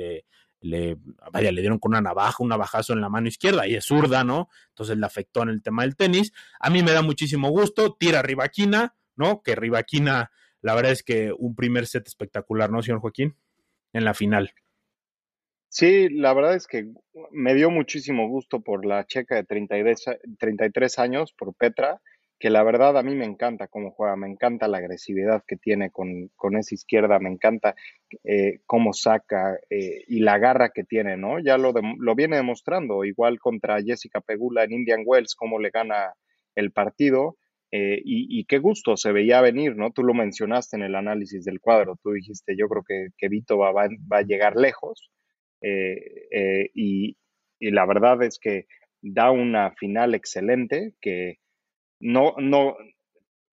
[0.62, 0.98] le,
[1.32, 4.24] vaya, le dieron con una navaja, un navajazo en la mano izquierda y es zurda,
[4.24, 4.50] ¿no?
[4.70, 6.34] Entonces le afectó en el tema del tenis.
[6.60, 9.42] A mí me da muchísimo gusto, tira Rivaquina, ¿no?
[9.42, 13.36] Que Rivaquina, la verdad es que un primer set espectacular, ¿no, señor Joaquín?
[13.94, 14.52] En la final.
[15.70, 16.88] Sí, la verdad es que
[17.32, 22.02] me dio muchísimo gusto por la checa de 33 años, por Petra,
[22.40, 25.90] que la verdad a mí me encanta cómo juega, me encanta la agresividad que tiene
[25.92, 27.76] con, con esa izquierda, me encanta
[28.24, 31.40] eh, cómo saca eh, y la garra que tiene, ¿no?
[31.40, 36.14] Ya lo, lo viene demostrando, igual contra Jessica Pegula en Indian Wells, cómo le gana
[36.56, 37.38] el partido.
[37.70, 39.92] Eh, y, y, qué gusto se veía venir, ¿no?
[39.92, 43.58] Tú lo mencionaste en el análisis del cuadro, tú dijiste, yo creo que, que Vito
[43.58, 45.12] va, va, va a llegar lejos,
[45.62, 47.18] eh, y,
[47.60, 48.68] y, la verdad es que
[49.02, 51.40] da una final excelente que
[52.00, 52.76] no, no,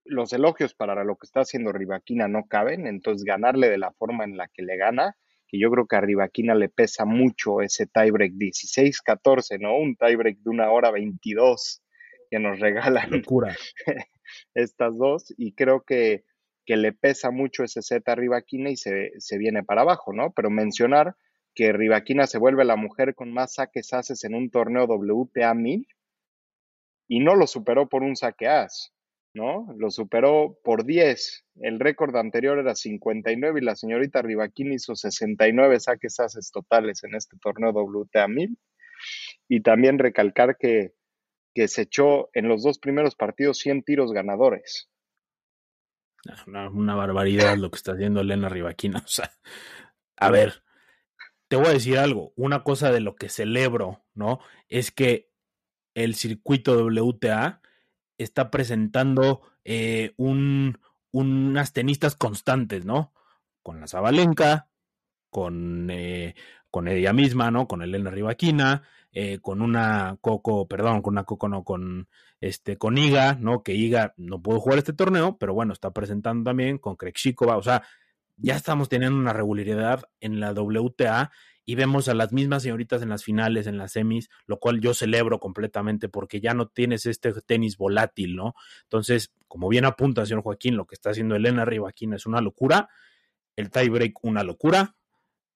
[0.04, 4.24] los elogios para lo que está haciendo Rivaquina no caben, entonces ganarle de la forma
[4.24, 7.86] en la que le gana, que yo creo que a Rivaquina le pesa mucho ese
[7.86, 9.76] tiebreak 16-14, ¿no?
[9.76, 11.82] Un tiebreak de una hora 22
[12.30, 13.56] que nos regalan Locura.
[14.54, 16.24] estas dos, y creo que,
[16.66, 20.32] que le pesa mucho ese set a Rivaquina y se, se viene para abajo, ¿no?
[20.32, 21.16] Pero mencionar
[21.54, 25.86] que Rivaquina se vuelve la mujer con más saques haces en un torneo WTA 1000
[27.08, 28.92] y no lo superó por un saque as,
[29.34, 29.66] ¿no?
[29.76, 31.44] Lo superó por 10.
[31.56, 37.14] El récord anterior era 59 y la señorita Rivaquina hizo 69 saques haces totales en
[37.14, 38.56] este torneo WTA 1000.
[39.48, 40.94] Y también recalcar que,
[41.54, 44.88] que se echó en los dos primeros partidos 100 tiros ganadores.
[46.46, 49.04] Una, una barbaridad lo que está haciendo Elena Rivaquina.
[50.16, 50.62] A ver,
[51.48, 54.40] te voy a decir algo, una cosa de lo que celebro, ¿no?
[54.68, 55.33] Es que
[55.94, 57.60] el circuito WTA
[58.18, 60.78] está presentando eh, un,
[61.12, 63.12] unas tenistas constantes, ¿no?
[63.62, 64.68] Con la Zabalenka,
[65.30, 66.34] con, eh,
[66.70, 67.66] con ella misma, ¿no?
[67.66, 72.08] Con Elena Rivaquina, eh, con una Coco, perdón, con una Coco, no, con
[72.40, 73.62] este, con Iga, ¿no?
[73.62, 77.62] Que Iga no pudo jugar este torneo, pero bueno, está presentando también con Krejcikova, o
[77.62, 77.84] sea,
[78.36, 81.30] ya estamos teniendo una regularidad en la WTA
[81.66, 84.92] y vemos a las mismas señoritas en las finales, en las semis, lo cual yo
[84.92, 88.54] celebro completamente porque ya no tienes este tenis volátil, ¿no?
[88.82, 92.88] Entonces, como bien apunta, señor Joaquín, lo que está haciendo Elena Rivaquina es una locura,
[93.56, 94.96] el tiebreak una locura,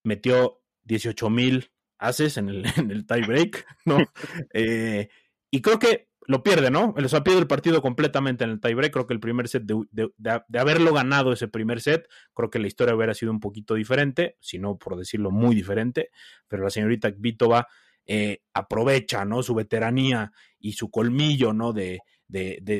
[0.03, 3.99] metió 18 mil haces en el, en el tiebreak, ¿no?
[4.55, 5.09] eh,
[5.51, 6.95] y creo que lo pierde, ¿no?
[6.95, 8.93] O sea, pierde el partido completamente en el tiebreak.
[8.93, 12.67] Creo que el primer set, de, de, haberlo ganado ese primer set, creo que la
[12.67, 16.11] historia hubiera sido un poquito diferente, si no por decirlo muy diferente.
[16.47, 17.67] Pero la señorita Kvitova
[18.05, 19.43] eh, aprovecha, ¿no?
[19.43, 21.73] Su veteranía y su colmillo, ¿no?
[21.73, 22.03] De,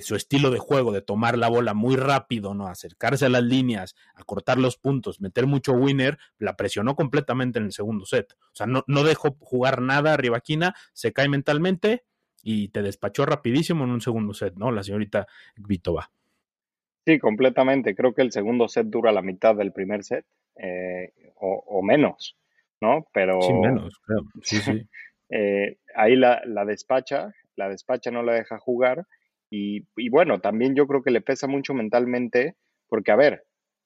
[0.03, 2.67] su estilo de juego, de tomar la bola muy rápido, ¿no?
[2.67, 7.65] Acercarse a las líneas, a cortar los puntos, meter mucho winner, la presionó completamente en
[7.65, 8.35] el segundo set.
[8.43, 12.05] O sea, no, no dejó jugar nada a Rivaquina, se cae mentalmente
[12.51, 14.73] y te despachó rapidísimo en un segundo set, ¿no?
[14.73, 16.11] La señorita Vitova.
[17.05, 17.95] Sí, completamente.
[17.95, 20.25] Creo que el segundo set dura la mitad del primer set
[20.57, 22.39] eh, o, o, menos,
[22.81, 23.07] ¿no?
[23.13, 23.43] Pero.
[23.43, 24.23] Sí, menos, creo.
[24.43, 24.89] Sí, sí.
[25.29, 29.07] eh, ahí la, la, despacha, la despacha no la deja jugar.
[29.51, 32.57] Y, y, bueno, también yo creo que le pesa mucho mentalmente,
[32.89, 33.45] porque a ver,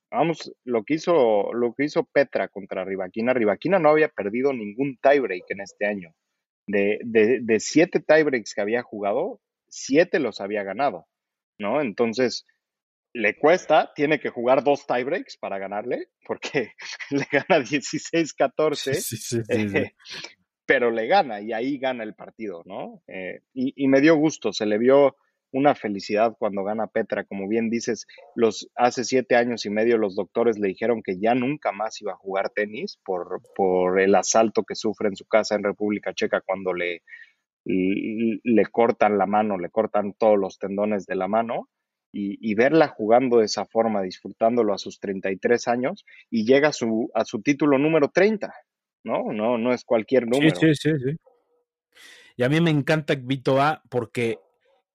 [0.08, 4.98] vamos, lo que hizo, lo que hizo Petra contra Rivaquina, Rivaquina no había perdido ningún
[5.02, 6.14] tiebreak en este año
[6.66, 11.06] de, de, de siete tiebreaks que había jugado, siete los había ganado,
[11.58, 11.80] ¿no?
[11.80, 12.46] Entonces,
[13.14, 16.72] le cuesta, tiene que jugar dos tiebreaks para ganarle, porque
[17.10, 19.94] le gana 16-14, sí, sí, sí, eh,
[20.64, 23.02] pero le gana y ahí gana el partido, ¿no?
[23.06, 25.16] Eh, y, y, me dio gusto, se le vio
[25.52, 30.16] una felicidad cuando gana Petra, como bien dices, los hace siete años y medio los
[30.16, 34.64] doctores le dijeron que ya nunca más iba a jugar tenis por, por el asalto
[34.64, 37.02] que sufre en su casa en República Checa cuando le,
[37.64, 41.68] le cortan la mano, le cortan todos los tendones de la mano
[42.14, 47.10] y, verla jugando de esa forma, disfrutándolo a sus 33 años y llega a su,
[47.14, 48.52] a su título número 30,
[49.04, 49.32] ¿no?
[49.32, 50.54] No, no es cualquier número.
[50.54, 51.16] Sí, sí, sí,
[52.36, 54.38] Y a mí me encanta Vito A porque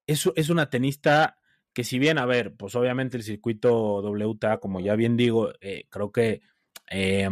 [0.08, 1.38] es, es una tenista
[1.74, 5.86] que si bien, a ver, pues obviamente el circuito WTA, como ya bien digo, eh,
[5.90, 6.42] creo que
[6.90, 7.30] eh,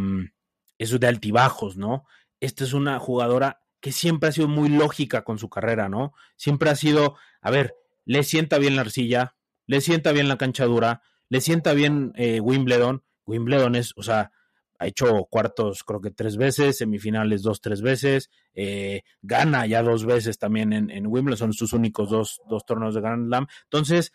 [0.78, 2.04] es de altibajos, ¿no?
[2.38, 6.12] Esta es una jugadora que siempre ha sido muy lógica con su carrera, ¿no?
[6.36, 9.34] Siempre ha sido, a ver, le sienta bien la arcilla,
[9.66, 13.02] le sienta bien la cancha dura, le sienta bien eh, Wimbledon.
[13.26, 14.30] Wimbledon es, o sea,
[14.78, 20.04] ha hecho cuartos creo que tres veces, semifinales dos, tres veces, eh, gana ya dos
[20.04, 23.46] veces también en, Wimbledon, son sus únicos dos, dos torneos de Grand Slam.
[23.64, 24.12] Entonces,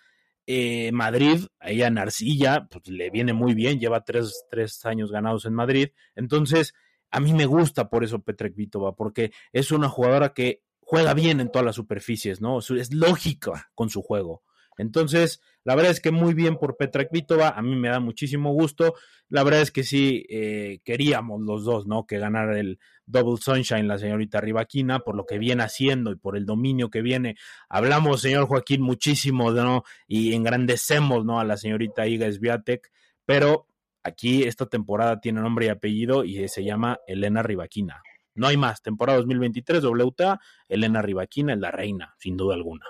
[0.48, 5.12] eh, Madrid, a ella en Arcilla, pues le viene muy bien, lleva tres, tres años
[5.12, 5.90] ganados en Madrid.
[6.16, 6.74] Entonces,
[7.12, 11.40] a mí me gusta por eso Petrek Vitova, porque es una jugadora que juega bien
[11.40, 12.60] en todas las superficies, ¿no?
[12.60, 14.44] Es lógica con su juego.
[14.78, 18.54] Entonces, la verdad es que muy bien por Petra Kvitova, a mí me da muchísimo
[18.54, 18.96] gusto.
[19.30, 22.06] La verdad es que sí eh, queríamos los dos, ¿no?
[22.08, 26.38] Que ganara el Double Sunshine la señorita Rivaquina, por lo que viene haciendo y por
[26.38, 27.36] el dominio que viene.
[27.70, 29.84] Hablamos, señor Joaquín, muchísimo, ¿no?
[30.08, 31.40] Y engrandecemos, ¿no?
[31.40, 32.92] A la señorita Iga Sviatek,
[33.26, 33.68] pero
[34.04, 38.02] aquí esta temporada tiene nombre y apellido y se llama Elena Rivaquina.
[38.34, 38.82] No hay más.
[38.82, 42.86] Temporada 2023, WTA, Elena Rivaquina es la reina, sin duda alguna.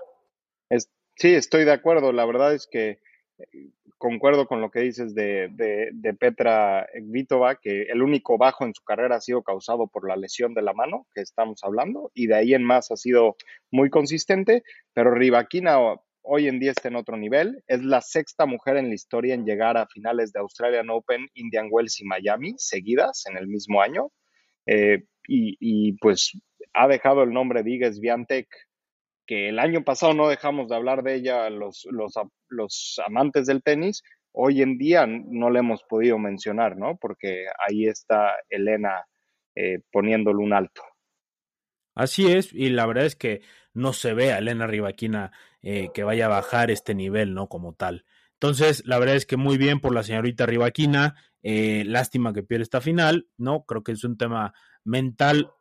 [1.22, 2.12] Sí, estoy de acuerdo.
[2.12, 2.98] La verdad es que
[3.38, 8.74] eh, concuerdo con lo que dices de, de, Petra Vitova, que el único bajo en
[8.74, 12.26] su carrera ha sido causado por la lesión de la mano que estamos hablando, y
[12.26, 13.36] de ahí en más ha sido
[13.70, 14.64] muy consistente,
[14.96, 15.78] pero Rivaquina
[16.24, 17.64] hoy en día está en otro nivel.
[17.68, 21.68] Es la sexta mujer en la historia en llegar a finales de Australian Open, Indian
[21.70, 24.12] Wells y Miami, seguidas en el mismo año.
[24.66, 26.32] Eh, y, pues
[26.74, 28.48] ha dejado el nombre de Iga Swiatek
[29.32, 32.15] que el año pasado no dejamos de hablar de ella los, los,
[32.50, 36.98] los amantes del tenis, hoy en día no le hemos podido mencionar, ¿no?
[36.98, 39.06] Porque ahí está Elena
[39.56, 40.82] eh, poniéndole un alto.
[41.96, 43.41] Así es, y la verdad es que
[43.74, 47.48] no se ve a Elena Rivaquina eh, que vaya a bajar este nivel, ¿no?
[47.48, 48.04] Como tal.
[48.34, 52.63] Entonces, la verdad es que muy bien por la señorita Rivaquina, eh, lástima que pierde
[52.63, 53.63] esta final, ¿no?
[53.63, 55.52] Creo que es un tema mental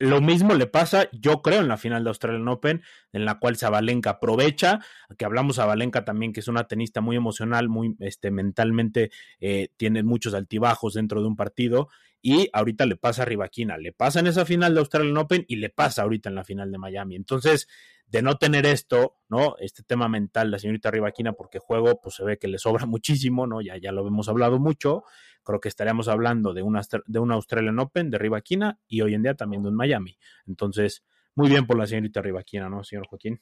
[0.00, 2.82] lo mismo le pasa, yo creo, en la final de Australian Open,
[3.12, 4.80] en la cual Zabalenka aprovecha,
[5.18, 9.10] que hablamos Zabalenka también, que es una tenista muy emocional, muy este, mentalmente
[9.40, 11.90] eh, tiene muchos altibajos dentro de un partido,
[12.22, 15.56] y ahorita le pasa a Rivaquina, le pasa en esa final de Australian Open y
[15.56, 17.16] le pasa ahorita en la final de Miami.
[17.16, 17.68] Entonces,
[18.10, 19.56] de no tener esto, ¿no?
[19.58, 23.46] Este tema mental, la señorita Rivaquina, porque juego, pues se ve que le sobra muchísimo,
[23.46, 23.60] ¿no?
[23.60, 25.04] Ya, ya lo hemos hablado mucho.
[25.44, 29.22] Creo que estaríamos hablando de una, de una Australian Open, de Rivaquina, y hoy en
[29.22, 30.18] día también de un Miami.
[30.46, 33.40] Entonces, muy bien por la señorita Rivaquina, ¿no, señor Joaquín?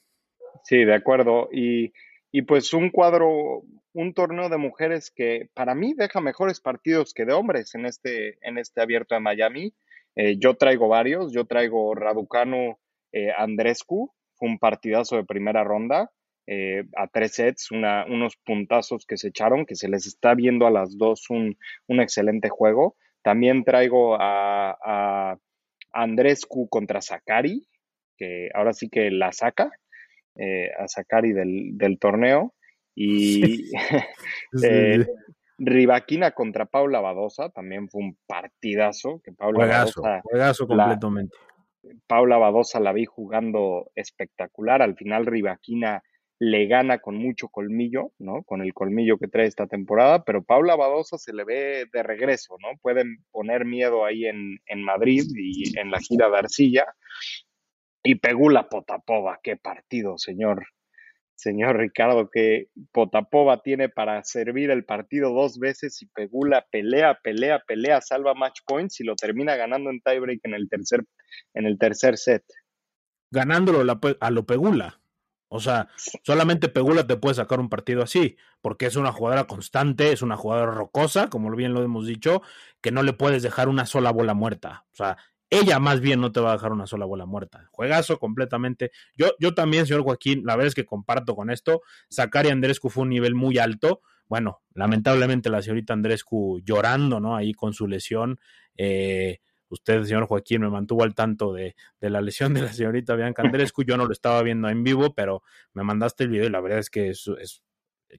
[0.63, 1.49] Sí, de acuerdo.
[1.51, 1.91] Y,
[2.31, 7.25] y pues un cuadro, un torneo de mujeres que para mí deja mejores partidos que
[7.25, 9.73] de hombres en este, en este abierto de Miami.
[10.15, 12.79] Eh, yo traigo varios, yo traigo Raducano
[13.11, 16.11] eh, Andrescu, fue un partidazo de primera ronda,
[16.47, 20.71] eh, a tres sets, unos puntazos que se echaron, que se les está viendo a
[20.71, 21.55] las dos un,
[21.87, 22.95] excelente juego.
[23.21, 25.37] También traigo a, a
[25.91, 27.67] Andrescu contra Sakari,
[28.17, 29.71] que ahora sí que la saca,
[30.35, 32.53] eh, a Sakari del, torneo.
[32.95, 33.71] Y
[34.63, 35.05] eh,
[35.57, 39.21] Rivaquina contra Paula Badosa, también fue un partidazo.
[39.23, 41.35] Que Paula Badosa, completamente.
[42.07, 44.81] Paula Badosa la vi jugando espectacular.
[44.81, 46.03] Al final Rivaquina
[46.39, 48.43] le gana con mucho colmillo, ¿no?
[48.43, 52.55] Con el colmillo que trae esta temporada, pero Paula Badosa se le ve de regreso,
[52.61, 52.77] ¿no?
[52.81, 56.85] Pueden poner miedo ahí en, en Madrid y en la gira de Arcilla.
[58.03, 60.65] Y Pegula Potapova, qué partido, señor
[61.39, 67.63] señor Ricardo, que Potapova tiene para servir el partido dos veces y Pegula pelea, pelea,
[67.65, 71.01] pelea, salva match points y lo termina ganando en tiebreak en el tercer,
[71.53, 72.43] en el tercer set.
[73.31, 73.79] Ganándolo
[74.19, 74.99] a lo Pegula.
[75.51, 75.87] O sea,
[76.23, 80.37] solamente Pegula te puede sacar un partido así, porque es una jugadora constante, es una
[80.37, 82.43] jugadora rocosa, como bien lo hemos dicho,
[82.81, 84.85] que no le puedes dejar una sola bola muerta.
[84.93, 85.17] O sea,
[85.49, 87.67] ella más bien no te va a dejar una sola bola muerta.
[87.71, 88.91] Juegazo completamente.
[89.15, 91.81] Yo, yo también, señor Joaquín, la verdad es que comparto con esto.
[92.09, 94.01] Sakari Andrescu fue un nivel muy alto.
[94.27, 97.35] Bueno, lamentablemente la señorita Andrescu llorando, ¿no?
[97.35, 98.39] Ahí con su lesión.
[98.77, 99.39] Eh,
[99.69, 103.41] usted, señor Joaquín, me mantuvo al tanto de, de, la lesión de la señorita Bianca
[103.43, 103.83] Andrescu.
[103.83, 105.43] Yo no lo estaba viendo en vivo, pero
[105.73, 107.29] me mandaste el video y la verdad es que es,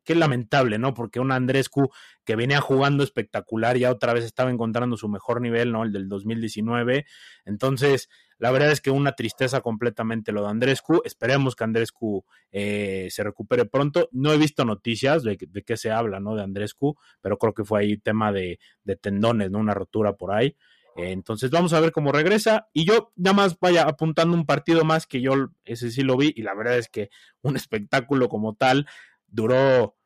[0.04, 0.94] qué lamentable, ¿no?
[0.94, 1.90] Porque un Andrescu
[2.24, 5.82] que venía jugando espectacular, ya otra vez estaba encontrando su mejor nivel, ¿no?
[5.82, 7.06] El del 2019.
[7.44, 11.02] Entonces, la verdad es que una tristeza completamente lo de Andrescu.
[11.04, 14.08] Esperemos que Andrescu eh, se recupere pronto.
[14.12, 16.36] No he visto noticias de, de, qué se habla, ¿no?
[16.36, 19.58] De Andrescu, pero creo que fue ahí tema de, de tendones, ¿no?
[19.58, 20.56] Una rotura por ahí.
[20.96, 22.68] Entonces vamos a ver cómo regresa.
[22.72, 25.32] Y yo nada más vaya apuntando un partido más que yo
[25.64, 27.10] ese sí lo vi y la verdad es que
[27.42, 28.86] un espectáculo como tal
[29.26, 29.96] duró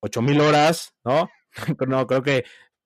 [0.00, 1.30] ocho mil horas, ¿no?
[1.88, 2.44] no, creo que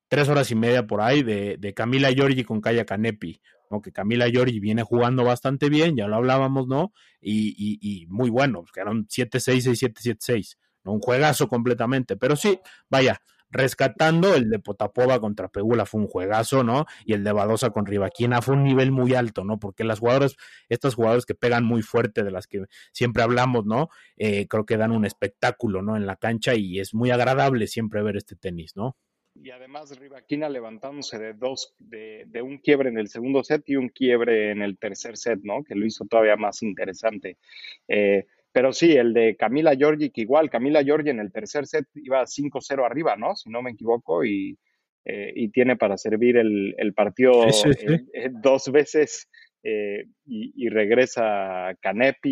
[0.09, 3.41] tres horas y media por ahí de, de Camila Giorgi con Kaya Canepi,
[3.71, 3.81] ¿no?
[3.83, 6.93] Que Camila Giorgi viene jugando bastante bien, ya lo hablábamos, ¿no?
[7.21, 10.93] Y, y, y muy bueno, quedaron 7-6, 6-7, 7-6, ¿no?
[10.93, 13.21] Un juegazo completamente, pero sí, vaya,
[13.51, 16.87] rescatando el de Potapova contra Pegula fue un juegazo, ¿no?
[17.05, 19.59] Y el de Badosa con Rivaquina fue un nivel muy alto, ¿no?
[19.59, 20.37] Porque las jugadoras,
[20.69, 23.89] estas jugadoras que pegan muy fuerte, de las que siempre hablamos, ¿no?
[24.17, 25.97] Eh, creo que dan un espectáculo, ¿no?
[25.97, 28.97] En la cancha y es muy agradable siempre ver este tenis, ¿no?
[29.35, 33.77] Y además Rivaquina levantándose de dos, de, de, un quiebre en el segundo set y
[33.77, 35.63] un quiebre en el tercer set, ¿no?
[35.63, 37.39] Que lo hizo todavía más interesante.
[37.87, 41.87] Eh, pero sí, el de Camila Giorgi, que igual Camila Giorgi en el tercer set
[41.95, 43.37] iba 5-0 arriba, ¿no?
[43.37, 44.59] Si no me equivoco, y,
[45.05, 47.87] eh, y tiene para servir el, el partido sí, sí, sí.
[47.87, 49.29] Eh, eh, dos veces
[49.63, 52.31] y, y, regresa Canepi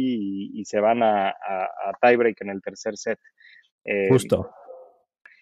[0.55, 3.19] y, y se van a, a, a, tiebreak en el tercer set.
[4.09, 4.51] Justo.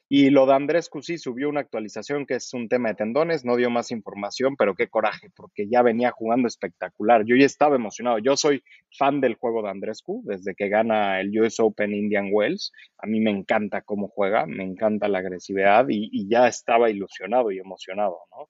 [0.08, 3.56] Y lo de Andrés Cusí subió una actualización que es un tema de tendones, no
[3.56, 7.24] dio más información, pero qué coraje, porque ya venía jugando espectacular.
[7.24, 8.18] Yo ya estaba emocionado.
[8.18, 8.62] Yo soy
[8.96, 12.72] fan del juego de Andrescu desde que gana el US Open Indian Wells.
[12.98, 17.58] A mí me encanta cómo juega, me encanta la agresividad y, ya estaba ilusionado y
[17.58, 18.48] emocionado, ¿no?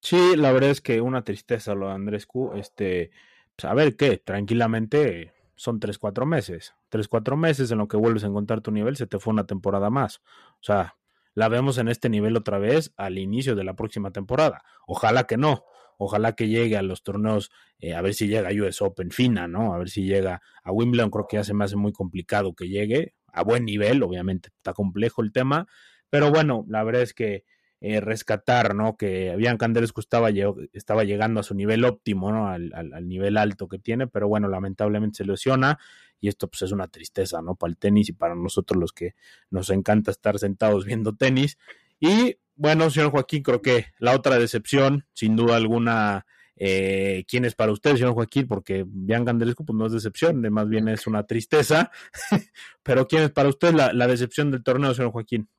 [0.00, 2.52] Sí, la verdad es que una tristeza lo de Andrescu.
[2.54, 3.10] Este,
[3.54, 6.74] pues a ver qué, tranquilamente son 3, 4 meses.
[6.90, 9.46] 3, 4 meses en lo que vuelves a encontrar tu nivel, se te fue una
[9.46, 10.20] temporada más.
[10.54, 10.96] O sea,
[11.34, 14.62] la vemos en este nivel otra vez al inicio de la próxima temporada.
[14.86, 15.64] Ojalá que no.
[15.98, 19.48] Ojalá que llegue a los torneos, eh, a ver si llega a US Open fina,
[19.48, 19.74] ¿no?
[19.74, 22.68] A ver si llega a Wimbledon, creo que ya se me hace muy complicado que
[22.68, 25.66] llegue a buen nivel, obviamente está complejo el tema,
[26.10, 27.44] pero bueno, la verdad es que
[27.80, 28.96] eh, rescatar, ¿no?
[28.96, 30.30] Que Bianca Andrescu estaba,
[30.72, 32.48] estaba llegando a su nivel óptimo, ¿no?
[32.48, 35.78] Al, nivel alto que tiene, pero bueno, lamentablemente se lesiona
[36.18, 37.54] y esto pues es una tristeza, ¿no?
[37.54, 39.14] Para el tenis y para nosotros los que
[39.50, 41.58] nos encanta estar sentados viendo tenis.
[42.00, 46.24] Y bueno, señor Joaquín, creo que la otra decepción, sin duda alguna,
[46.56, 48.48] eh, ¿quién es para usted, señor Joaquín?
[48.48, 51.90] Porque Bianca Andrescu pues no es decepción, más bien es una tristeza,
[52.82, 55.50] pero ¿quién es para usted la, la decepción del torneo, señor Joaquín?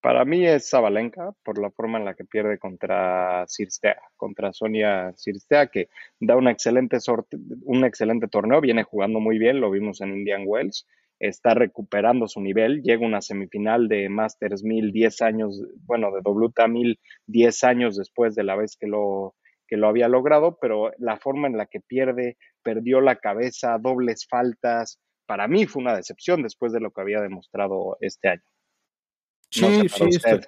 [0.00, 5.12] Para mí es Zabalenka por la forma en la que pierde contra Cirstea, contra Sonia
[5.16, 5.88] Cirstea, que
[6.20, 6.98] da una excelente
[7.64, 10.86] un excelente torneo, viene jugando muy bien, lo vimos en Indian Wells,
[11.18, 16.68] está recuperando su nivel, llega una semifinal de Masters 1000 10 años, bueno, de WTA
[16.68, 19.34] 1000 10 años después de la vez que lo,
[19.66, 24.26] que lo había logrado, pero la forma en la que pierde, perdió la cabeza, dobles
[24.28, 28.55] faltas, para mí fue una decepción después de lo que había demostrado este año.
[29.50, 30.40] Sí, sí, estoy,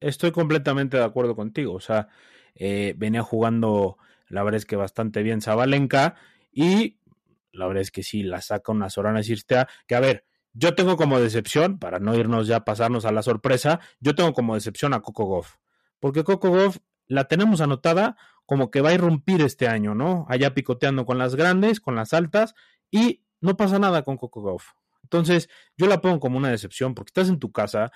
[0.00, 1.74] estoy, completamente de acuerdo contigo.
[1.74, 2.08] O sea,
[2.54, 6.16] eh, venía jugando, la verdad es que bastante bien Zabalenka
[6.50, 6.98] y
[7.52, 10.24] la verdad es que sí, la saca una Sorana Cirstea, que a ver,
[10.54, 14.32] yo tengo como decepción, para no irnos ya a pasarnos a la sorpresa, yo tengo
[14.32, 15.56] como decepción a Coco Goff,
[16.00, 18.16] porque Coco Goff la tenemos anotada
[18.46, 20.26] como que va a irrumpir este año, ¿no?
[20.28, 22.54] Allá picoteando con las grandes, con las altas,
[22.90, 24.72] y no pasa nada con Coco Goff.
[25.02, 27.92] Entonces, yo la pongo como una decepción porque estás en tu casa,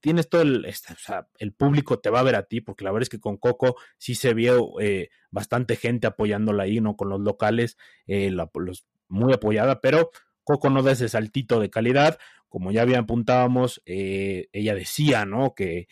[0.00, 0.94] tienes todo el, este,
[1.38, 3.76] el público te va a ver a ti, porque la verdad es que con Coco
[3.96, 6.96] sí se vio eh, bastante gente apoyándola ahí, ¿no?
[6.96, 8.50] Con los locales, eh, la,
[9.08, 10.10] muy apoyada, pero
[10.44, 12.18] Coco no da ese saltito de calidad.
[12.48, 15.54] Como ya bien apuntábamos, eh, ella decía, ¿no?
[15.54, 15.88] Que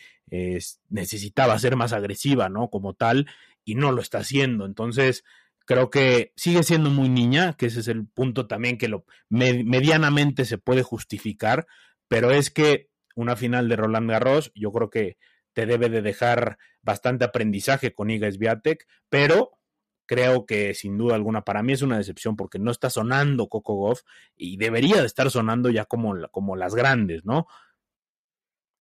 [0.89, 2.69] necesitaba ser más agresiva, ¿no?
[2.69, 3.27] Como tal,
[3.63, 4.65] y no lo está haciendo.
[4.65, 5.23] Entonces,
[5.67, 9.65] Creo que sigue siendo muy niña, que ese es el punto también que lo med
[9.65, 11.67] medianamente se puede justificar,
[12.07, 15.17] pero es que una final de Roland Garros, yo creo que
[15.51, 19.59] te debe de dejar bastante aprendizaje con Iga Swiatek, pero
[20.05, 23.75] creo que sin duda alguna para mí es una decepción porque no está sonando Coco
[23.75, 24.03] Goff
[24.37, 27.45] y debería de estar sonando ya como, como las grandes, ¿no?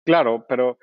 [0.03, 0.79] Claro, pero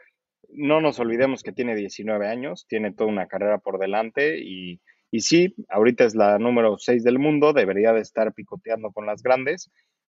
[0.51, 4.81] no nos olvidemos que tiene 19 años, tiene toda una carrera por delante y
[5.11, 9.23] y sí, ahorita es la número 6 del mundo, debería de estar picoteando con las
[9.23, 9.71] grandes,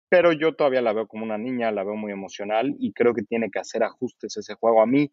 [0.08, 3.22] pero yo todavía la veo como una niña, la veo muy emocional y creo que
[3.22, 4.80] tiene que hacer ajustes ese juego.
[4.80, 5.12] A mí,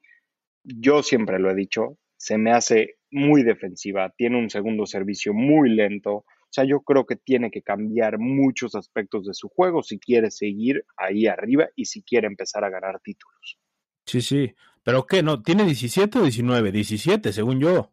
[0.64, 5.70] yo siempre lo he dicho, se me hace muy defensiva, tiene un segundo servicio muy
[5.70, 6.14] lento.
[6.14, 10.30] O sea, yo creo que tiene que cambiar muchos aspectos de su juego si quiere
[10.30, 13.58] seguir ahí arriba y si quiere empezar a ganar títulos.
[14.06, 14.54] Sí, sí.
[14.84, 15.24] ¿Pero qué?
[15.24, 15.42] ¿No?
[15.42, 16.72] ¿Tiene 17 o 19?
[16.72, 17.93] 17, según yo.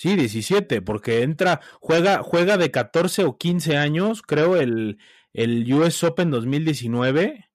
[0.00, 4.96] Sí, 17, porque entra, juega, juega de 14 o 15 años, creo, el,
[5.34, 7.50] el US Open 2019.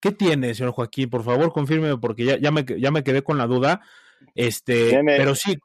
[0.00, 1.10] ¿Qué tiene, señor Joaquín?
[1.10, 3.80] Por favor, confirme, porque ya, ya, me, ya me quedé con la duda.
[4.36, 5.58] Este, pero sí.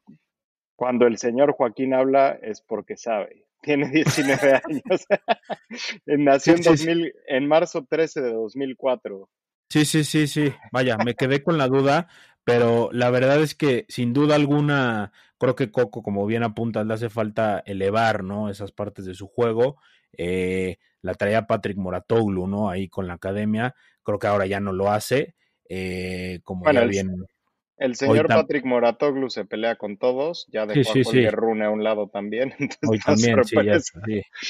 [0.76, 3.46] Cuando el señor Joaquín habla es porque sabe.
[3.62, 5.06] Tiene 19 años.
[6.08, 9.30] Nació en, 2000, en marzo 13 de 2004.
[9.70, 10.52] Sí, sí, sí, sí.
[10.72, 12.08] Vaya, me quedé con la duda,
[12.48, 16.94] pero la verdad es que sin duda alguna creo que Coco, como bien apuntas, le
[16.94, 18.50] hace falta elevar, ¿no?
[18.50, 19.82] Esas partes de su juego.
[20.18, 22.70] Eh, la traía Patrick Moratoglu, ¿no?
[22.70, 23.76] Ahí con la academia.
[24.02, 25.36] Creo que ahora ya no lo hace.
[25.68, 27.26] Eh, como ya el, bien.
[27.76, 30.48] El señor Patrick Moratoglu se pelea con todos.
[30.50, 32.54] Ya dejó sí, a Rune a un lado también.
[32.90, 33.58] Hoy también, sí,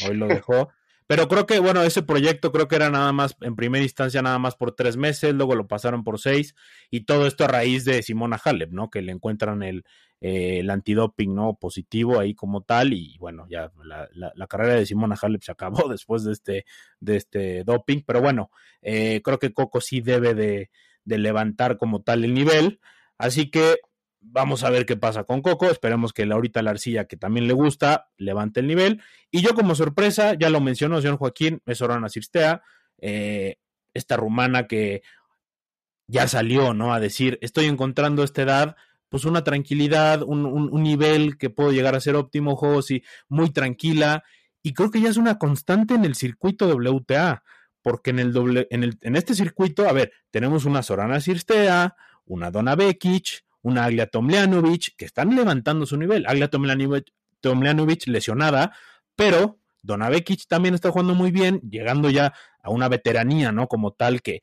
[0.07, 0.69] Hoy lo dejó.
[1.07, 4.39] Pero creo que, bueno, ese proyecto creo que era nada más, en primera instancia, nada
[4.39, 6.53] más por tres meses, luego lo pasaron por seis,
[6.91, 8.89] y todo esto a raíz de Simona Halep, ¿no?
[8.89, 9.85] Que le encuentran el,
[10.19, 11.55] eh, el antidoping, ¿no?
[11.55, 15.87] Positivo ahí como tal, y bueno, ya la, la, carrera de Simona Halep se acabó
[15.89, 16.65] después de este,
[16.99, 18.51] de este doping, pero bueno,
[18.81, 20.71] eh, creo que Coco sí debe de,
[21.05, 22.81] de levantar como tal el nivel,
[23.17, 23.77] así que
[24.19, 25.69] Vamos a ver qué pasa con Coco.
[25.69, 29.01] Esperemos que ahorita la arcilla, que también le gusta, levante el nivel.
[29.31, 32.61] Y yo, como sorpresa, ya lo mencionó señor Joaquín, es Orana Cirstea,
[32.99, 33.57] eh,
[33.93, 35.01] esta rumana que
[36.07, 36.93] ya salió, ¿no?
[36.93, 38.75] A decir, estoy encontrando esta edad,
[39.09, 43.51] pues una tranquilidad, un, un, nivel que puedo llegar a ser óptimo, juegos y muy
[43.51, 44.23] tranquila.
[44.61, 47.43] Y creo que ya es una constante en el circuito WTA,
[47.81, 51.95] porque en el doble, en, el, en este circuito, a ver, tenemos una Sorana Cirstea,
[52.25, 56.25] una Donna Bekic, una Aglia Tomljanovic, que están levantando su nivel.
[56.27, 58.73] Aglia Tomljanovic, lesionada,
[59.15, 63.67] pero Donavekic también está jugando muy bien, llegando ya a una veteranía, ¿no?
[63.67, 64.41] Como tal, que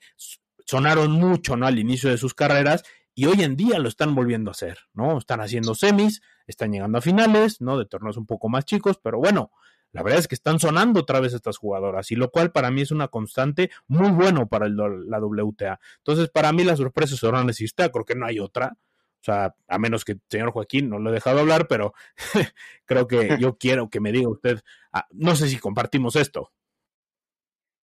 [0.67, 1.67] sonaron mucho, ¿no?
[1.67, 2.83] Al inicio de sus carreras
[3.15, 5.19] y hoy en día lo están volviendo a hacer, ¿no?
[5.19, 7.79] Están haciendo semis, están llegando a finales, ¿no?
[7.79, 9.53] De torneos un poco más chicos, pero bueno,
[9.93, 12.81] la verdad es que están sonando otra vez estas jugadoras, y lo cual para mí
[12.81, 15.79] es una constante muy bueno para la WTA.
[15.99, 18.77] Entonces, para mí la sorpresa es Orán creo que no hay otra.
[19.25, 21.95] O sea, a menos que el señor Joaquín no lo he dejado hablar, pero
[22.85, 24.61] creo que yo quiero que me diga usted,
[24.93, 26.53] ah, no sé si compartimos esto.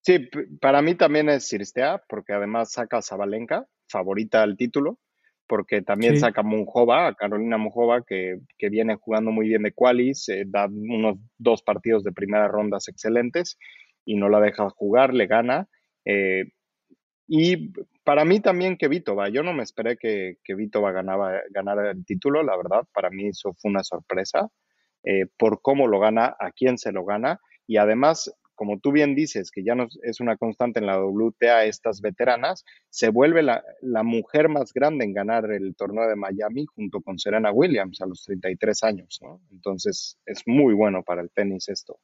[0.03, 0.29] Sí,
[0.59, 4.99] para mí también es Ciristea, porque además saca a Zabalenka, favorita al título,
[5.47, 9.73] porque también saca a Munjova, a Carolina Munjova, que, que, viene jugando muy bien de
[9.73, 13.57] qualis, eh, da unos dos partidos de primera rondas excelentes
[14.05, 15.67] y no la deja jugar, le gana.
[16.05, 16.45] Eh,
[17.27, 17.71] y
[18.11, 21.31] para mí también que Vito va, yo no me esperé que, que Vito va ganaba,
[21.49, 24.49] ganara el título, la verdad, para mí eso fue una sorpresa
[25.05, 29.15] eh, por cómo lo gana, a quién se lo gana y además, como tú bien
[29.15, 33.63] dices, que ya no es una constante en la WTA estas veteranas, se vuelve la,
[33.79, 38.07] la mujer más grande en ganar el torneo de Miami junto con Serena Williams a
[38.07, 39.39] los 33 años, ¿no?
[39.51, 41.97] Entonces es muy bueno para el tenis esto.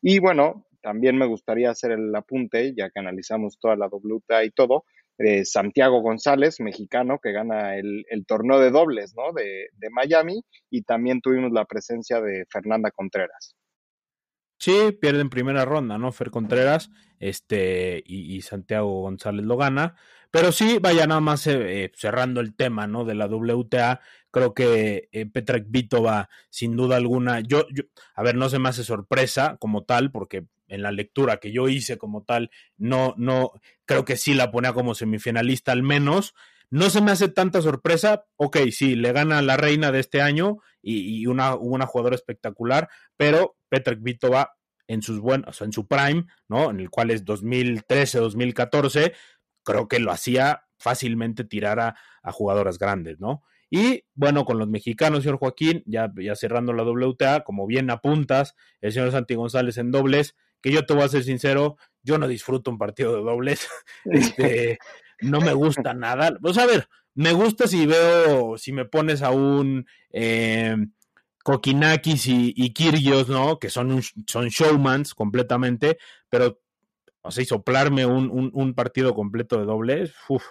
[0.00, 4.50] Y bueno, también me gustaría hacer el apunte, ya que analizamos toda la WTA y
[4.50, 4.84] todo,
[5.18, 9.32] de Santiago González, mexicano, que gana el, torneo de dobles ¿no?
[9.32, 13.54] de, Miami, y también tuvimos la presencia de Fernanda Contreras.
[14.58, 16.12] Sí, pierde en primera ronda, ¿no?
[16.12, 19.96] Fer Contreras, este, y, Santiago González lo gana.
[20.30, 23.04] Pero sí, vaya nada más eh, cerrando el tema, ¿no?
[23.04, 24.00] De la WTA,
[24.30, 27.82] creo que eh, Petra Vitova, sin duda alguna, yo, yo,
[28.14, 31.68] a ver, no se me hace sorpresa como tal, porque en la lectura que yo
[31.68, 33.52] hice como tal, no, no,
[33.84, 36.34] creo que sí la ponía como semifinalista al menos.
[36.70, 38.24] No se me hace tanta sorpresa.
[38.36, 43.56] Ok, sí, le gana la reina de este año y, una, una jugadora espectacular, pero
[43.68, 44.54] Petra Kvitova
[44.86, 46.70] en sus buenos, en su prime, ¿no?
[46.70, 49.12] En el cual es 2013, 2014,
[49.62, 53.42] creo que lo hacía fácilmente tirar a, a jugadoras grandes, ¿no?
[53.74, 58.54] Y bueno, con los mexicanos, señor Joaquín, ya, ya cerrando la WTA, como bien apuntas,
[58.82, 62.28] el señor Santi González en dobles, que yo te voy a ser sincero, yo no
[62.28, 63.68] disfruto un partido de dobles,
[64.04, 64.78] este,
[65.20, 66.38] no me gusta nada.
[66.40, 70.76] Pues a ver, me gusta si veo, si me pones a un eh,
[71.42, 73.58] Kokinakis y, y Kirgios, ¿no?
[73.58, 75.98] Que son, son showmans completamente,
[76.30, 76.60] pero,
[77.22, 80.44] o sea, y soplarme un, un, partido completo de dobles, uff.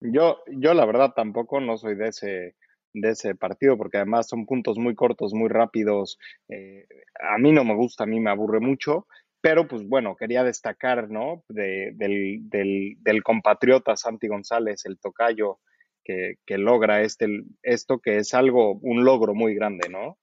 [0.00, 2.54] Yo, yo la verdad tampoco no soy de ese,
[2.92, 6.18] de ese partido, porque además son puntos muy cortos, muy rápidos.
[6.48, 6.86] Eh,
[7.20, 9.06] a mí no me gusta, a mí me aburre mucho.
[9.40, 11.44] Pero pues bueno, quería destacar, ¿no?
[11.48, 15.60] De, del, del, del, compatriota Santi González, el tocayo,
[16.04, 17.26] que, que, logra este,
[17.62, 20.18] esto, que es algo, un logro muy grande, ¿no?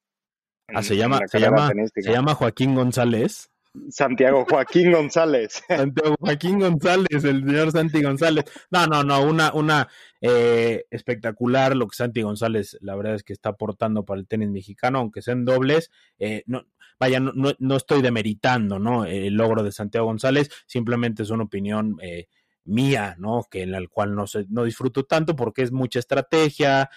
[0.74, 3.51] ah, se llama, se llama, se llama Joaquín González.
[3.89, 5.63] Santiago Joaquín González.
[5.67, 8.45] Santiago Joaquín González, el señor Santi González.
[8.71, 9.88] No, no, no, una, una
[10.21, 14.49] eh, espectacular lo que Santi González, la verdad es que está aportando para el tenis
[14.49, 15.91] mexicano, aunque sean dobles.
[16.19, 16.65] Eh, no,
[16.99, 19.05] vaya, no, no, estoy demeritando, ¿no?
[19.05, 22.28] El logro de Santiago González, simplemente es una opinión eh,
[22.63, 23.45] mía, ¿no?
[23.49, 26.89] Que en la cual no, no disfruto tanto porque es mucha estrategia,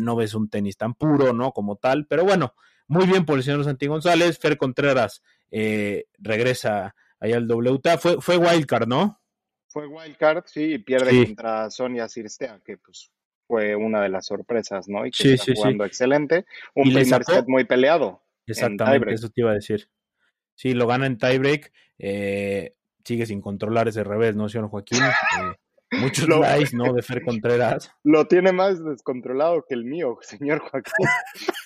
[0.00, 1.52] no ves un tenis tan puro, ¿no?
[1.52, 2.54] Como tal, pero bueno,
[2.88, 5.22] muy bien por el señor Santi González, Fer Contreras
[5.52, 9.20] eh, regresa allá al WTA, fue, fue wildcard, ¿no?
[9.68, 13.12] Fue wildcard, sí, y pierde contra Sonia Sirstea, que pues
[13.46, 15.06] fue una de las sorpresas, ¿no?
[15.06, 18.22] Y que sí, está jugando excelente, un primer set muy peleado.
[18.46, 19.88] Exactamente, eso te iba a decir.
[20.54, 21.72] Sí, lo gana en tiebreak.
[21.98, 22.74] Eh,
[23.04, 24.98] sigue sin controlar ese revés, ¿no, señor Joaquín?
[25.94, 26.90] Eh, muchos lo, likes, ¿no?
[26.94, 27.92] De Fer Contreras.
[28.02, 31.06] Lo tiene más descontrolado que el mío, señor Joaquín.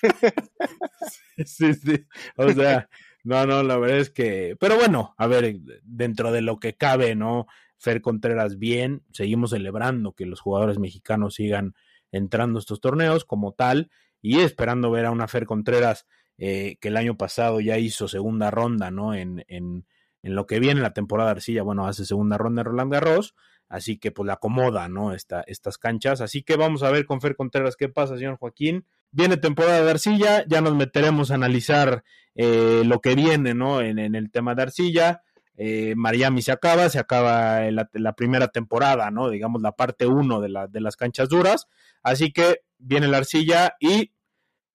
[1.45, 2.05] sí, sí.
[2.35, 2.89] O sea,
[3.27, 4.55] no, no, la verdad es que.
[4.57, 7.45] Pero bueno, a ver, dentro de lo que cabe, ¿no?
[7.77, 11.75] Fer Contreras bien, seguimos celebrando que los jugadores mexicanos sigan
[12.13, 16.07] entrando a estos torneos como tal y esperando ver a una Fer Contreras
[16.37, 19.13] eh, que el año pasado ya hizo segunda ronda, ¿no?
[19.13, 19.85] En, en,
[20.23, 23.35] en lo que viene la temporada de Arcilla, bueno, hace segunda ronda en Roland Garros,
[23.67, 25.11] así que pues le acomoda, ¿no?
[25.11, 26.21] Esta, estas canchas.
[26.21, 28.85] Así que vamos a ver con Fer Contreras qué pasa, señor Joaquín.
[29.11, 32.03] Viene temporada de Arcilla, ya nos meteremos a analizar
[32.35, 33.81] eh, lo que viene, ¿no?
[33.81, 35.23] En, el tema de Arcilla.
[35.55, 39.29] Eh, Miami se acaba, se acaba la, primera temporada, ¿no?
[39.29, 41.67] Digamos la parte uno de, la, de las canchas duras.
[42.03, 44.11] Así que viene la Arcilla y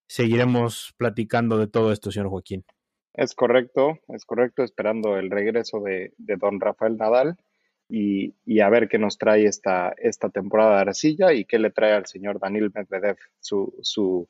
[0.09, 2.64] seguiremos platicando de todo esto, señor Joaquín.
[3.14, 7.37] Es correcto, es correcto, esperando el regreso de, don Rafael Nadal
[7.95, 11.93] y, a ver qué nos trae esta, esta temporada de arcilla y qué le trae
[11.93, 14.28] al señor Daniel Medvedev su, su,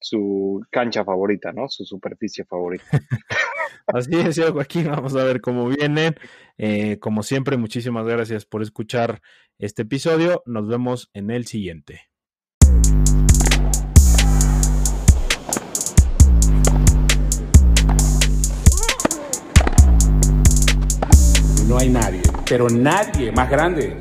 [0.00, 1.68] su cancha favorita, ¿no?
[1.68, 2.84] Su superficie favorita.
[3.86, 6.16] Así es, señor Joaquín, vamos a ver cómo vienen.
[6.58, 9.22] Eh, como siempre, muchísimas gracias por escuchar
[9.58, 10.42] este episodio.
[10.44, 12.08] Nos vemos en el siguiente.
[21.68, 22.17] no hay nadie,
[22.48, 23.96] pero nadie más grande.